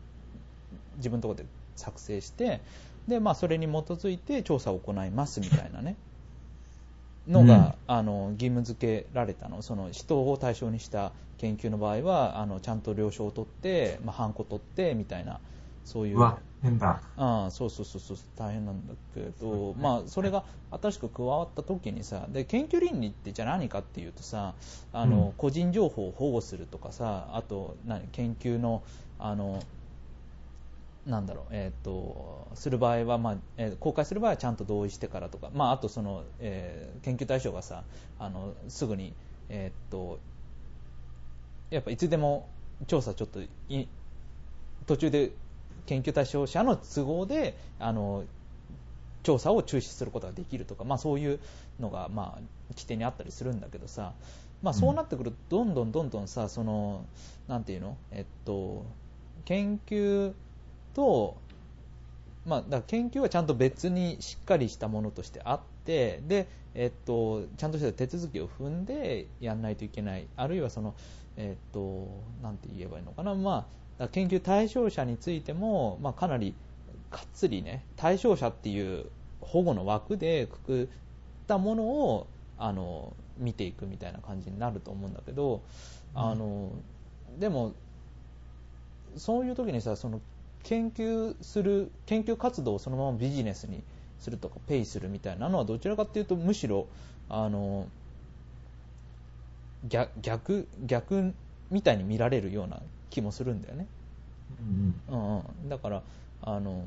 [0.97, 2.61] 自分のところで作成して
[3.07, 5.95] で、まあ、それに基づいて調査を行いますみたいなね。
[7.27, 9.61] のが、あの義務付けられたの。
[9.61, 15.39] その人を対象にした研究の場合はあのちゃんと了承を取って、まあ、ハンコ取ってみたいな
[15.83, 16.33] そういう
[16.66, 16.99] 変だ。
[17.18, 24.53] ああそうそうそうそう大変なんだけど、まあ、それが新しく加わった時にさで研究倫理ってじゃあ何かっていうとさ
[24.91, 28.84] あの、うん個人情報を保護するとかさあと何研究の
[29.20, 29.61] あの
[31.05, 37.84] なんだろう、えー、とする場合は、まあえー公開する場合はちゃんと同意してからとか、まあ、あとその、えー研究対象がさ
[38.20, 39.13] あのすぐに、
[39.49, 40.20] えー、と
[41.70, 42.49] やっぱいつでも
[42.88, 43.39] 調査ちょっと
[43.70, 43.88] い
[44.88, 45.32] 途中で
[45.86, 48.23] 研究対象者の都合であの
[49.23, 51.39] 調査を中止することができるとか、まあ、そういう
[51.79, 54.13] のが、まあ、規定にあったりするんだけどさ、
[54.61, 57.05] まあ、そうなってくるとどんどんどんどんさその
[57.47, 58.86] なんていうの、えっと、
[59.45, 60.33] 研究
[60.93, 61.36] と、
[62.45, 70.27] まあ、だ研究はちゃんと別にしっかりしたものとしてあってで、えっと、ちゃんとした手続きを踏んでやらないといけない。
[70.36, 70.93] あるいはその、
[71.38, 72.07] えっと、
[72.43, 73.65] なんて言えばいいのかな、まあ、
[74.11, 76.53] 研究対象者についても、まあ、かなり
[77.09, 79.05] かっつりね対象者っていう
[79.39, 80.87] 保護の枠でくくっ
[81.47, 82.27] たものを
[82.57, 85.61] あの見ていくみたいな感じになると思うんだけど、
[86.13, 86.71] あの
[87.39, 87.73] でも
[89.17, 90.21] そういう時にさその
[90.63, 93.83] 研究する研究活動をそのままビジネスに
[94.19, 96.87] するとかペイするみたいなのはどちらかというとむしろ
[97.29, 97.87] あの
[99.87, 101.33] 逆逆逆
[101.69, 103.88] みたいに見られるような気もするんだよね。
[104.60, 105.38] うんうん。
[105.38, 106.01] うん、だから
[106.41, 106.84] あの、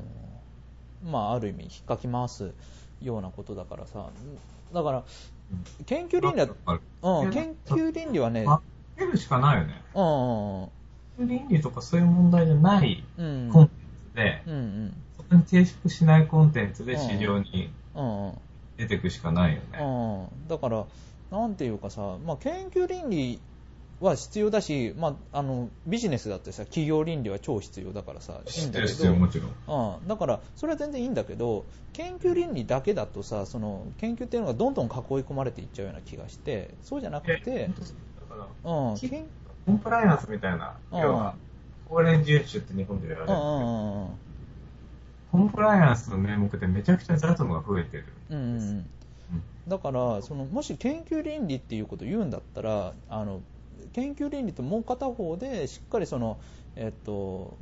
[1.03, 2.51] まあ、ある意味引っかき回す
[3.01, 4.09] ようなことだからさ。
[4.73, 5.03] だから
[5.85, 6.79] 研究倫理は、
[7.23, 8.61] うん、研究倫理はね、分
[8.97, 9.81] けるしかないよね。
[9.95, 10.69] うんうん
[11.19, 13.77] 倫理とかそういう問題じゃないうんコンテン
[14.11, 14.93] ツで、うんうん。
[15.17, 17.69] そこに抵触しないコンテンツで市場に
[18.77, 19.79] 出てくしかないよね。
[19.81, 20.85] うん、だから、
[21.31, 23.41] なんていうかさ、まあ、研究倫理
[23.99, 29.97] は必要だし、まあ、あのビジネスだってさ企業倫理は超必要だからさいいんだけ必要、どもちろん。
[29.99, 37.69] うん、だからそれは全然いいんだけど研究倫理だけだとさその研究っていうのがどんどん囲い込まれていっちゃうような気がしてそうじゃなくて、
[38.63, 39.29] うん
[39.65, 40.99] コンプライアンスみたいな、うん。
[40.99, 41.35] 要は、
[41.87, 43.33] 法令遵守って日本で言われる。
[43.33, 44.09] うんうんうんうん。
[45.31, 48.05] コンプライアンスの名目でめちゃくちゃ雑務が増えてる。
[48.31, 48.89] うんうんうん。
[49.67, 53.41] だからそのもし研究倫理っていうことを言うんだったらあの
[53.93, 56.37] 研究倫理ともう片方でしっかりその
[56.75, 57.53] えっと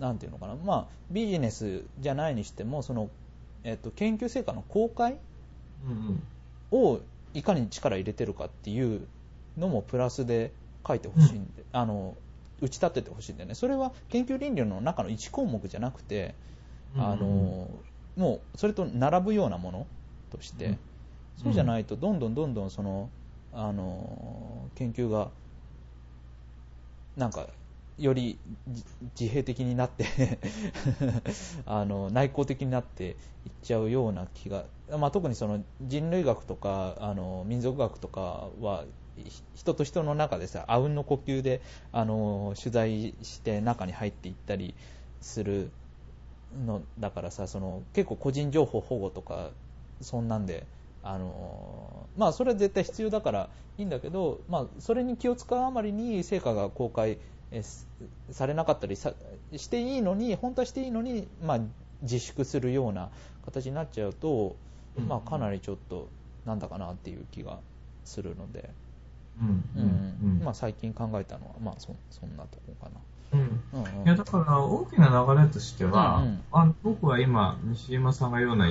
[0.00, 0.54] なんていうのかな。
[0.54, 3.08] まあビジネスじゃないにしてもその
[3.64, 5.18] えっと研究成果の公開
[5.86, 6.22] うんうん。
[6.70, 7.00] を
[7.34, 9.06] いかに力入れてるかっていう
[9.56, 10.52] のもプラスで
[10.86, 12.14] 書いてほしいんで、あの
[12.60, 13.54] 打ち立ててほしいんだよね。
[13.54, 16.34] それは研究倫理の中の1項目じゃなくて、
[16.96, 17.68] あの
[18.16, 19.86] もうそれと並ぶようなもの
[20.30, 20.78] として、うん。
[21.42, 23.08] そうじゃないとどんどんどんどんその
[23.52, 25.30] あの研究が
[27.16, 27.46] なんか
[27.98, 28.38] より
[29.18, 30.38] 自閉的になって
[31.66, 33.16] あの内向的になっていっ
[33.62, 34.64] ちゃうような気が、
[34.98, 38.84] まあ、特にその人類学とかあの民族学とかは
[39.54, 44.74] 人と人の中でさあうんの呼吸であの取材して中に入っていったり
[45.20, 45.70] する
[46.64, 49.50] のだからさその結構個人情報保護とか
[50.00, 50.66] そんなんで
[51.02, 57.18] あのまあそれは絶対必要だからいいんだけど、まあ、それに気を使うあまりに成果が公開
[58.30, 59.12] されなかったりさ
[59.56, 61.60] していいのに本当はしていいのに、まあ、
[62.02, 63.10] 自粛するような
[63.44, 64.56] 形になっちゃうと、
[64.96, 65.08] うん。
[65.08, 66.10] まあ、かなりちょっと
[66.44, 67.58] なんだかなっていう気が
[68.04, 68.70] するので、
[69.40, 69.48] うん。
[69.48, 70.40] ううん。
[70.40, 70.44] ん。
[70.44, 73.00] まあ、最近考えたのは、まあ、そそんなとこかな。
[73.32, 74.04] うん。
[74.04, 76.44] いやだから大きな流れとしては、うんうん。
[76.52, 78.68] あ僕は今西島さんが言うような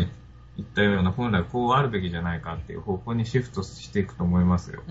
[0.58, 4.82] 言ったような本来こうあるべきじゃないかっていう方向にシフトしていくと思いますよ。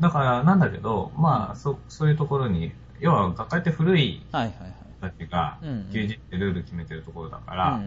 [0.00, 4.20] だからなんだけどまあそそういうところに要は学会って古い。
[4.30, 4.40] 人
[5.00, 5.86] たちがうんうん。
[5.90, 7.80] 牛耳ってルール決めてるところだかうら、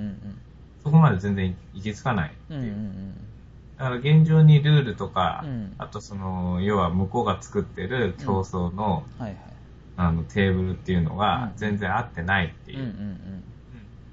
[0.83, 2.57] そこまで全然行き着かないってう。
[2.57, 3.13] んうんいうう、ん。
[3.77, 5.73] だから現状にルールとか、うん。
[5.77, 9.03] あとその要は向こうが作ってる競争の。
[9.99, 11.17] あのテーブルっていうのうん。
[11.17, 12.79] が全然合ってないっていう、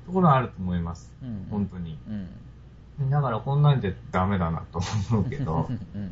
[0.06, 1.12] ところはあると思います。
[1.22, 1.46] うんうん。
[1.50, 1.98] 本当に。
[2.08, 3.10] うん。
[3.10, 4.80] だからこんなんでダメだなと
[5.10, 6.10] 思うけどう、んうん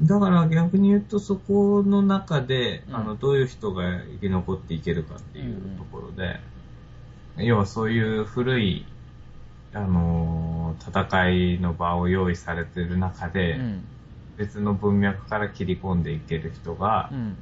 [0.00, 0.06] うん。
[0.06, 6.40] だから逆に言うとそこの中で、うんあの、どういう人が生き残っていけるかっていうところで、
[7.36, 8.86] 要はそういう古い、
[9.74, 13.84] あのー戦いの場を用意されてる中で、うん
[14.38, 17.36] 別の文脈から切り込んでいける人がうん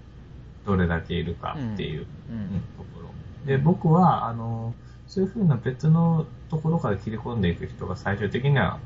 [0.67, 3.11] どれだけいるかっていう、ところ。
[3.47, 8.79] で、僕は、あのーそういうふうな別のところから切り込んでいく人が最終的には、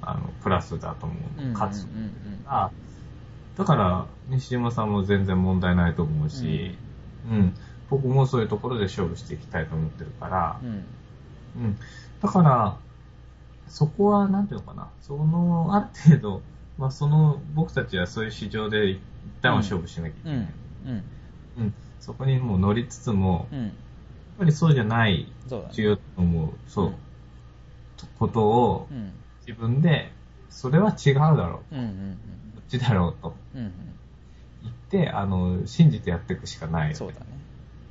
[0.00, 1.42] あの、プラスだと思う。
[1.42, 1.82] うん勝つ。
[1.82, 2.12] うんうん
[2.46, 2.70] あ
[3.56, 6.78] だから、西島さんも全然問題ないと思うし、
[7.30, 7.54] うん、
[7.90, 11.76] 僕もそういうところで勝負していきたいと思ってるからう、んうん。
[12.22, 12.78] だから、
[13.68, 16.42] そこは、なんていうのかな、その、ある程度、
[16.78, 19.00] まあ、その、僕たちはそういう市場で一
[19.42, 20.48] 旦は勝負しなきゃいけうんない。
[20.86, 21.04] うん
[21.58, 21.74] うん。
[22.00, 23.72] そこにもう乗りつつも、うん
[24.38, 26.94] ぱりそうじゃない、そうと思う、そう、うん。
[28.18, 29.12] ことをうん。
[29.46, 30.12] 自分で、
[30.50, 32.18] それは違うだろう、うんうん
[32.54, 33.34] こっちだろうと。
[33.54, 33.72] うんうん。
[34.62, 34.74] 言っ
[35.04, 36.94] て、あの、信じてやっていくしかないよね。
[36.94, 37.26] そうだね。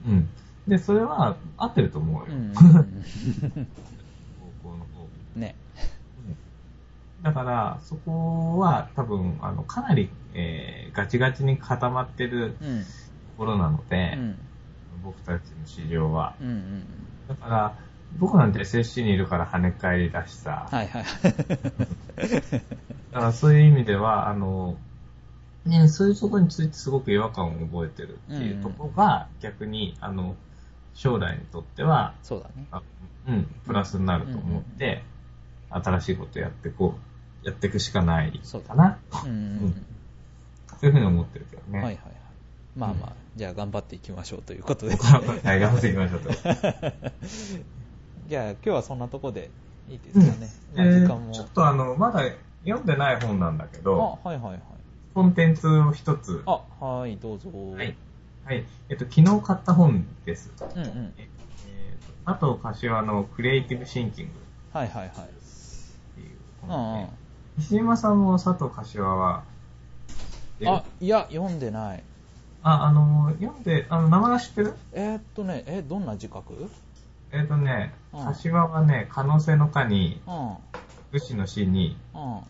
[0.07, 0.29] うん。
[0.67, 2.25] で、それは合ってると思うよ。
[2.29, 2.53] うんうん
[4.63, 5.07] 方向の方。
[5.35, 5.55] ね。
[7.21, 12.81] だから、そこは多分、あの、かなり、えーガチガチに固まってるうん。
[12.83, 12.85] と
[13.37, 14.39] ころなので、うん
[15.03, 16.35] 僕たちの市場は。
[16.41, 16.83] うんうん
[17.27, 17.77] だから、
[18.19, 21.03] 僕なんて SSC にいるから跳ね返りだしさ、はいはい。
[23.13, 24.77] だからそういう意味では、あの、
[25.65, 30.35] ね、そういうところについてすごく違和感を覚えてるっていうところが、逆に、あの、
[30.93, 32.65] 将来にとっては、そうだね。
[32.71, 32.81] あ
[33.27, 35.03] うん、プラスになると思って、
[35.69, 36.95] 新しいことやってこ
[37.43, 39.35] う、やっていくしかないそうだかな、うんうん。
[39.35, 39.85] うん。
[40.67, 41.79] そういうふうに思ってるけどね。
[41.79, 42.13] うんはいはいはい。
[42.75, 44.95] まあまあじゃあ頑張っていきましょうということで。
[44.99, 46.29] はい、頑張っていきましょうと。
[48.27, 49.49] じゃあ今日はそんなとこで
[49.89, 51.31] いいですかね、まあえ時間も。
[51.31, 52.21] ーちょっとあの、まだ
[52.65, 54.61] 読んでない本なんだけあど、はいはいはい。
[55.13, 56.43] コンテンツを一つ。
[56.45, 57.49] あはいどうぞ。
[57.75, 57.95] はい。
[58.45, 58.65] はい。
[58.89, 60.51] えっと、昨日買った本です。
[60.75, 61.13] うんうん。
[61.17, 61.27] え
[61.67, 64.31] えーと佐藤柏のクリエイティブシンキング。
[64.31, 64.35] っ
[64.73, 65.11] はいはいはい。
[65.11, 66.29] ていう
[66.63, 67.09] うん本で、うん
[67.57, 69.43] 西島さんも佐藤柏は、
[70.61, 72.03] えあいや読んでない
[72.63, 74.73] あ、あの、読んで、あの、名前は知ってる？
[74.93, 76.53] えーっとねえどんな字書く？
[76.53, 76.71] うん
[77.31, 78.25] えっ、とね、うん。
[78.25, 80.55] 柏はね、可能性の可に、うん。
[81.11, 82.41] 武士の死に、あ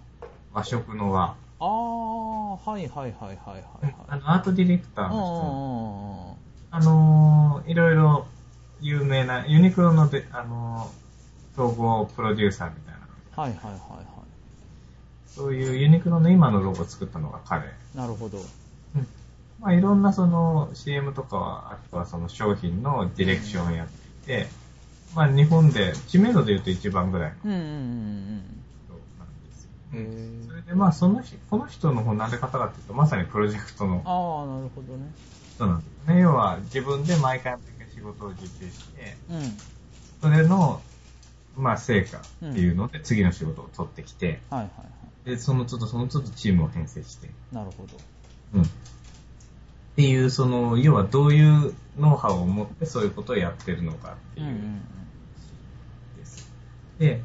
[0.54, 1.36] 和食の和。
[1.60, 3.96] あーはいはいはいはいはいはい。
[4.08, 6.38] あの、アートディレクターの
[6.72, 8.26] 人、あのーいろいろ
[8.82, 13.00] 有名な、ユニクロので、あのー統合プロデューサーみたいな、
[13.44, 14.02] はいはいはいは
[15.28, 17.68] そういうユニクロの今のロゴを作ったのが彼。
[17.68, 18.38] いなるほど。
[18.38, 18.44] うん
[19.62, 23.94] まあ、いろんなその CM とかは、あとはその商品のディレクションをやって
[24.34, 24.48] いて、
[25.16, 28.64] まあ日本で、知名度で言うと一番ぐらいのうんうんうんうん。
[28.88, 29.70] 人なんですよ。
[29.94, 30.48] うんへうんー。
[30.48, 35.12] それでまあその人、この人の学び方かっていうと、まさにプロジェクトのああなるほどね。
[35.56, 36.20] 人なんですね。
[36.22, 39.58] 要は自分で毎回毎回仕事を受注して、うん。
[40.22, 40.82] それの、
[41.56, 44.92] まあ成果っていうので次の仕事を取ってきて、はいはいは
[45.26, 47.98] で、その都度その都度チームを編成して、いなるほど。
[48.56, 48.70] うん。
[49.92, 54.82] っていう、その、要はどういうノウハウを持ってそういうことをやってるのかっていううんうん
[57.00, 57.20] で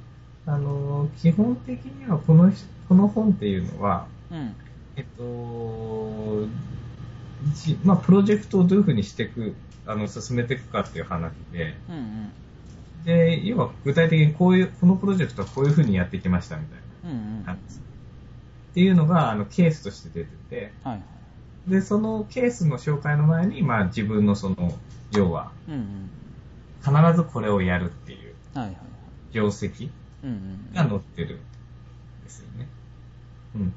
[0.47, 4.39] あの、基本的にはこのひ、この本っていうのは、うん。
[4.39, 4.57] うん
[4.97, 6.47] えっと、
[7.53, 9.55] 一まあ、プロジェクトをどういうふうにしていく、
[9.85, 12.33] あの、進めていくかっていう話で、うんうん。
[13.05, 17.53] で、要は具体的にこういう、このプロジェクトはこういうふうにやってきましたみたいうんうん。
[17.53, 17.57] っ
[18.73, 21.16] ていうのが、あの、ケースとして出てて、はいはい
[21.67, 24.79] で、そのケースの紹介の前に、まあ自分のその、
[25.13, 25.51] 要は、
[26.83, 28.85] 必ずこれをやるっていうはいはいはい。
[29.33, 29.91] 定石
[30.23, 31.39] うんうんが載ってるん
[32.25, 32.69] ですよね。
[33.57, 33.75] うん。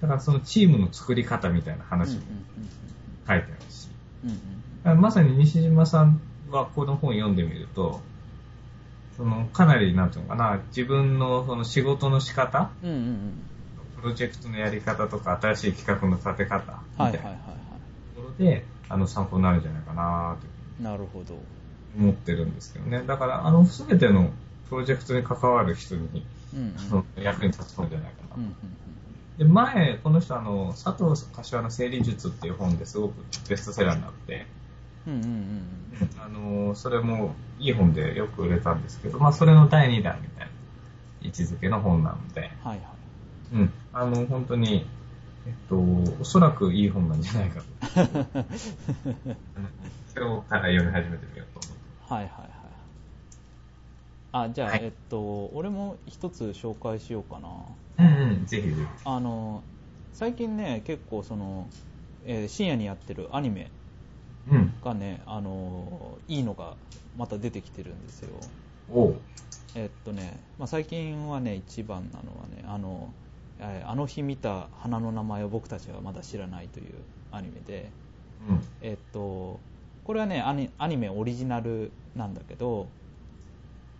[0.00, 2.22] だからそのチームの作り方みたいな話も
[3.26, 3.88] 書いてあるし、
[4.84, 6.20] まさに西島さん
[6.50, 8.00] はこの本読んでみると、
[9.16, 13.32] そのかなりなんていうのかな、自分のその仕事の仕方、うんうんうん
[14.00, 17.24] プロジェクトのやり方とか新しい企画の立て方みたいなと
[18.16, 20.46] ころで、あの参考になるんじゃないかなと
[20.80, 21.38] いなるほど。
[21.98, 23.02] 思ってるんですけどね。
[23.06, 24.30] だから、あの、すべての
[24.68, 26.74] プロジェクトに関わる人に、うん
[27.16, 28.36] 役に立つ本じゃないかな。
[28.36, 28.54] うんうん
[29.38, 33.14] で、前、この人、あの、佐藤柏の整理術っていう本ですごく
[33.50, 34.46] ベストセラーになって、
[35.06, 35.64] うんうんうん
[36.18, 40.52] あの、それもいい本でよく売れたんですけど、まあ、それの第2弾みたいな
[41.20, 42.80] 位置づけの本なので、はいはい
[43.52, 44.84] うん、あの、本当に、
[45.46, 45.76] えっと、
[46.20, 47.66] おそらくいい本なんじゃないかと。
[50.16, 52.14] 今日から読み始めてみようと思って。
[52.14, 52.50] はいはいはい
[54.32, 57.48] あじゃあ、はいえっと俺も一つ紹介しようかな
[57.98, 58.80] うんうん、ぜひぜひ。
[59.04, 59.62] あの
[60.12, 61.68] 最近ね結構その、
[62.24, 63.70] えー深夜にやってるアニメ
[64.50, 64.72] うん。
[64.84, 66.76] がね、あのいいのが
[67.16, 68.28] また出てきてるんですよ。
[68.88, 69.16] おう。
[69.74, 73.12] えっとね、まあ、最近はね、一番なのはね、あの、
[73.60, 76.86] えーあの日見た花の名前を僕たちはまだ知らないという
[77.30, 77.90] アニメで、
[78.48, 78.60] うん。
[78.82, 79.58] えっと、
[80.04, 80.52] これはねア
[80.86, 82.86] ニ、メオリジナルなんだけど、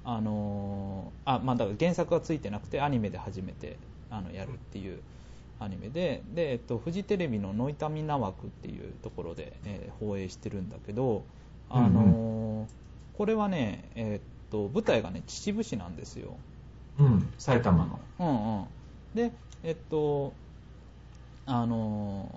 [0.04, 3.76] あのーあ、まあ、だから原作はついてなくて、アニメで初めて
[4.10, 4.98] あのやるっていう
[5.58, 11.24] アニメで、で、えっと、フジテレビのノイタミナ枠っていうところで、えー放映してるんだけど、
[11.68, 12.66] あのー
[13.12, 16.36] これはね、えっと、舞台がね、秩父市なんですよ。
[16.98, 17.32] うん。
[17.38, 17.98] 埼玉の。
[18.18, 18.66] うんうん、
[19.14, 19.32] で、
[19.62, 20.32] えっと、
[21.46, 22.28] あの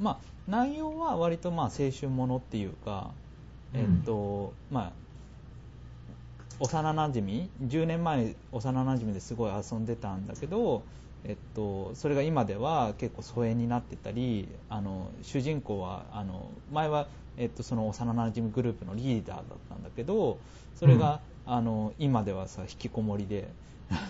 [0.00, 0.16] ーまあ、
[0.50, 3.10] 内容は割とまあ青春ものっていうか、
[3.74, 4.92] えっと、まあ、
[6.58, 10.82] 幼なじみ、10年前幼なじみですごい遊んでたんだけど、
[11.24, 20.38] えっと、それが今では結構疎遠になってたり、あの主人公はあの前は、えっと、その幼なじみグループのリーダーだったんだけど、
[20.74, 23.48] それが、あの今ではさ引きこもりで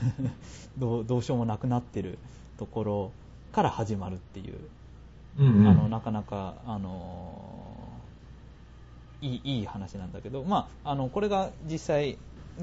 [0.76, 2.18] どうどうしようもなくなってる
[2.60, 3.12] ところ
[3.52, 4.58] から始まるっていう、
[5.38, 5.66] うん、うん。
[5.66, 7.88] あのなかなか、あの
[9.22, 12.18] いいいい話なんだけど、まあ、あのこれが実際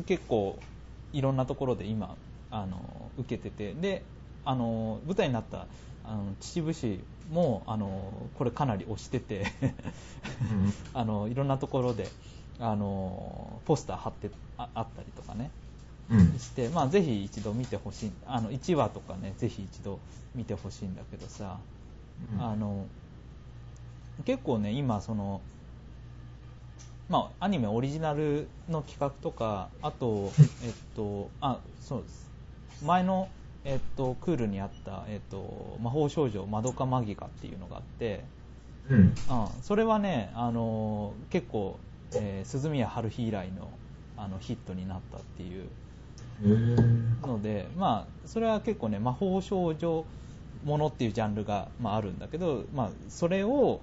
[0.05, 0.57] 結構
[1.13, 2.15] いろんなところで今
[2.51, 4.03] あの受けててで
[4.45, 5.67] あの舞台になった
[6.03, 6.99] あの秩父市
[7.31, 9.45] もあのこれかなり推してて
[10.41, 12.07] うん あのいろんなところで
[12.59, 15.51] あのポスター貼ってああったりとかね
[16.09, 16.39] うん。
[16.39, 19.99] して、まあ、ぜひ一度見てほしいあの1話とかねぜひ一度
[20.35, 21.57] 見てほしいんだけどさ、
[22.33, 22.85] うんあの
[24.25, 25.41] 結構ね今その
[27.09, 30.31] まあアニメオリジナルの企画とかあと
[30.65, 32.29] えっとあそうです
[32.83, 33.29] 前の
[33.63, 38.23] えっとクールにあったえっと魔法少女マドカマギカっていうのがあって
[38.89, 38.99] うん。
[38.99, 39.13] うん、
[39.61, 41.77] それはね、あのー結構、
[42.15, 43.69] えー鈴宮春日以来の
[44.15, 45.69] あのヒットになったっていう
[46.41, 50.05] ので、まあ、それは結構ね魔法少女
[50.63, 53.79] ものっていうジャンルが、まあ、あるんだけど、まあ、それを、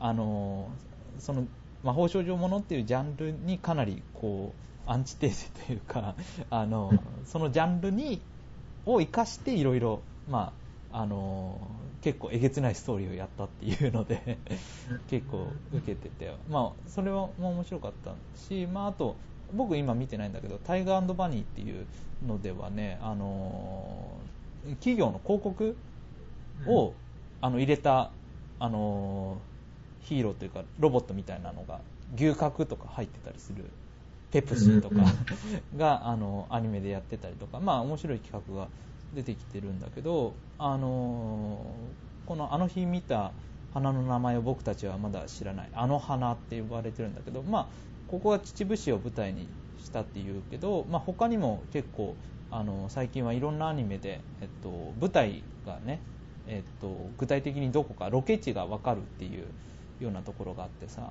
[0.00, 1.44] あのーその
[1.82, 4.52] 魔法少女ものっていうジャンルにかなりこ
[4.86, 6.14] うアンチテーゼというか、
[6.50, 6.92] あの
[7.26, 8.20] そのジャンルに
[8.86, 10.52] を生かしていろいろ、ま
[10.92, 11.60] ああの
[12.00, 14.38] 結構えげつないストーリーをやったっていうので
[15.10, 19.16] 結構受けてて、まあ、それはまあ面白かったし、まあ、あと
[19.52, 21.86] 僕今見てないんだけどタイガーバニーっていう
[22.26, 24.20] のではね、あの
[24.80, 25.76] 企業の広告
[26.66, 26.92] を、
[27.40, 28.10] あの入れた、
[28.58, 29.38] あの
[30.00, 31.80] ヒーローというかロボットみたいなのが
[32.16, 33.64] 牛角とか入ってたりする
[34.32, 35.02] ペプシーとかうん。
[35.02, 35.04] う
[35.76, 38.68] んがあのアニメでやってたりとかまあ面白い企画が
[39.14, 41.94] 出てきてるんだけどあの
[42.26, 43.32] このあの日見た
[43.72, 45.70] 花の名前を僕たちはまだ知らない。
[45.72, 47.68] あの花って呼ばれてるんだけどまあ
[48.08, 49.48] ここは秩父市を舞台に
[49.78, 52.16] したっていうけど、まあ、他にも結構
[52.50, 56.00] あの最近はいろんなアニメで、えっと、舞台がね、
[56.46, 56.88] えっと、
[57.18, 59.44] 具体的にどこかロケ地が分かるっていう
[60.02, 61.10] ようなところがあってさ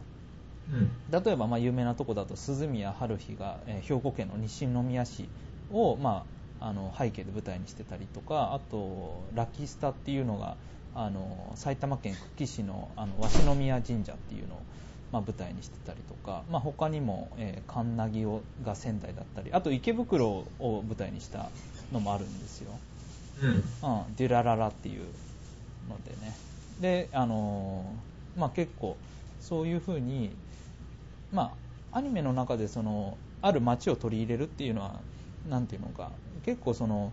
[0.71, 0.89] うん。
[1.11, 5.29] 例えばまあ有名なとこだと鈴宮春日が、えー兵庫県の西宮市
[5.71, 6.25] を、ま
[6.59, 10.57] あ、あの背景で舞台にしてたりとかあとラッキースタっていうのが
[10.95, 14.61] あの埼玉県久喜市のあの鷲宮神社っていうのを、
[15.11, 20.27] まあ、舞台にしてたりとか、まあ、他にも、えー、カンナギをが仙台だったりあと池袋
[20.59, 21.49] を舞台にした
[21.91, 22.71] のもあるんですよ。
[23.41, 23.49] うん。
[23.49, 25.01] うん、デュラララっていう
[25.89, 26.35] のでね
[26.81, 28.07] であのー
[28.37, 28.95] まあ結構
[29.41, 30.29] そういう風に
[31.33, 31.53] ま
[31.91, 34.91] あアニメの中でそのある街を取り入れるっていうのは
[35.49, 36.11] なんていうのか
[36.45, 37.11] 結構その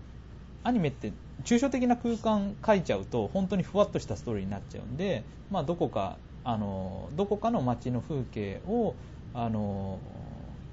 [0.62, 1.12] アニメって
[1.44, 8.94] 抽象的な空間描いちゃうと本当にふわっとしたストーリーになっちゃうんで、まあ、どこかあのどこかの街の風景を
[9.32, 9.98] あの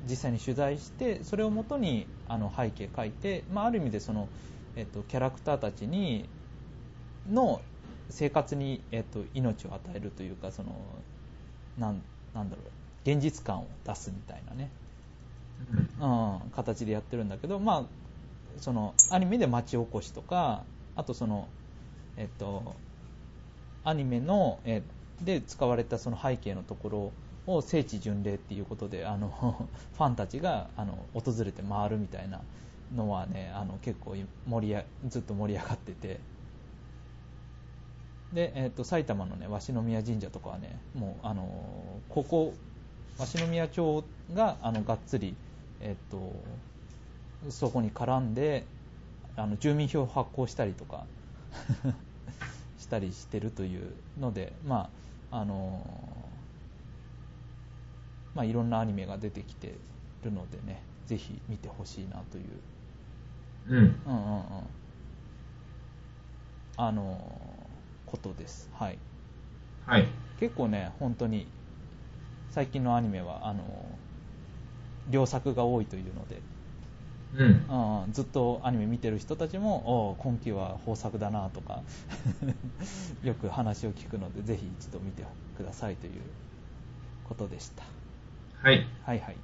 [0.10, 4.28] 実際に取材してそれをもとにあの背景描いて、まあ、ある意味でその、
[4.76, 6.26] えっと、キャラクターたちに
[7.30, 7.62] の
[8.10, 10.70] 生活に、えっと、命を与えるというかその
[11.78, 12.02] なん
[12.34, 14.70] なんだろう現実感を出すみたいなね、
[16.00, 16.44] うん。
[16.44, 20.64] うん、形でやってるんだけど、まあ、そのアニメで町おこしとか
[20.96, 21.48] あとその、
[22.18, 22.76] えっと、
[23.84, 24.84] アニメの、え
[25.22, 27.14] で使われたその背景のとこ
[27.48, 29.30] ろを聖地巡礼っていうことであの
[29.98, 32.42] ファンたちがあの訪れて回るみたいな
[32.96, 34.16] のはねあの結構
[34.48, 36.20] 盛りやずっと盛り上がってて。
[38.34, 41.44] で、えっと埼玉のね鷲宮神社とかはねもうあの
[42.08, 42.54] ここ
[43.18, 45.36] 鷲宮町があのがっつり、
[45.82, 46.32] えっと
[47.50, 48.64] そこに絡んで
[49.36, 51.06] あの住民票を発行したりとか
[52.80, 55.01] したりしてるというので、まあ
[55.32, 55.82] あの
[58.34, 59.80] まあ、いろんなアニメが出てきて
[60.24, 62.46] るのでね、ぜひ見てほしいなという。
[63.68, 63.78] うん。
[63.78, 64.68] うんうんうん。
[66.78, 67.70] あの
[68.06, 68.70] ことです。
[68.74, 69.00] はい。
[69.86, 70.08] はい。
[70.40, 71.48] 結構ね、本当に、
[72.50, 74.00] 最近のアニメは、あの
[75.10, 76.42] 良作が多いというので、
[77.34, 78.04] うん。
[78.04, 81.84] うん、ずっとアニメ見てる人たちも、今期は豊作だなとか、
[83.24, 85.24] よく話を聞くので、ぜひ一度見て
[85.56, 86.22] くださいという
[87.24, 87.84] ことでした。
[88.62, 88.86] はい。
[89.04, 89.38] はいはい。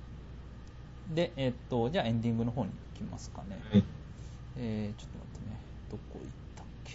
[1.08, 3.58] で、えっと、じゃあエンディングの方に行きますかね。
[3.72, 3.84] はい。
[4.58, 5.60] えー、ちょっと待ってね。
[5.90, 6.94] どこ行ったっけ。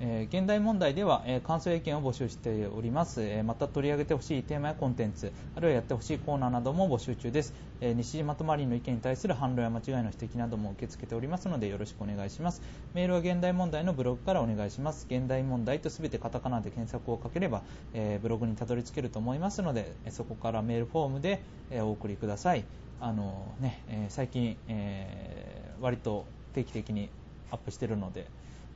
[0.00, 12.62] えー現代問題では、えー感想や意見を募集しております、えーまた取り上げてほしいテーマやコンテンツあるいはやってほしいコーナーなども募集中です、えー西島とマリンの意見に対する反論や間違いの指摘なども受け付けておりますのでよろしくお願いします。
[12.94, 15.06] メールは現代問題のブログからお願いします。
[15.10, 22.64] 現代問題とすべてカタカナで検索をかければ、えーブログにたどり着けると思いますのでえそこからメールフォームで、えーお送りください。
[23.00, 27.10] あのね、えー最近、えー割と定期的に
[27.50, 28.26] アップしてるので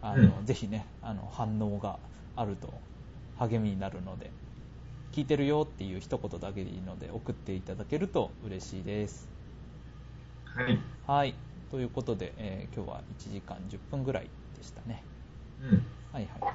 [0.03, 1.99] あの、うんぜひねあの反応が
[2.37, 2.73] あると
[3.39, 4.31] 励みになるので
[5.13, 9.29] 聞いてるよっていう一言だけでいいので送っていただけると嬉しいです。
[10.45, 10.79] はい。
[11.07, 11.35] はい。
[11.71, 15.03] ということで、えー今日は1時間10分ぐらいでしたね。
[15.61, 15.83] うん。
[16.13, 16.55] はいはいはい。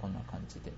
[0.00, 0.72] こんな感じで。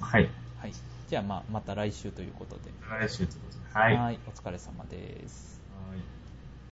[0.00, 0.28] はい。
[0.58, 0.72] はい。
[1.08, 2.70] じゃあ、まあ、また来週ということで。
[2.88, 3.96] 来週ということで。
[3.96, 4.18] はい。
[4.26, 5.60] お疲れ様です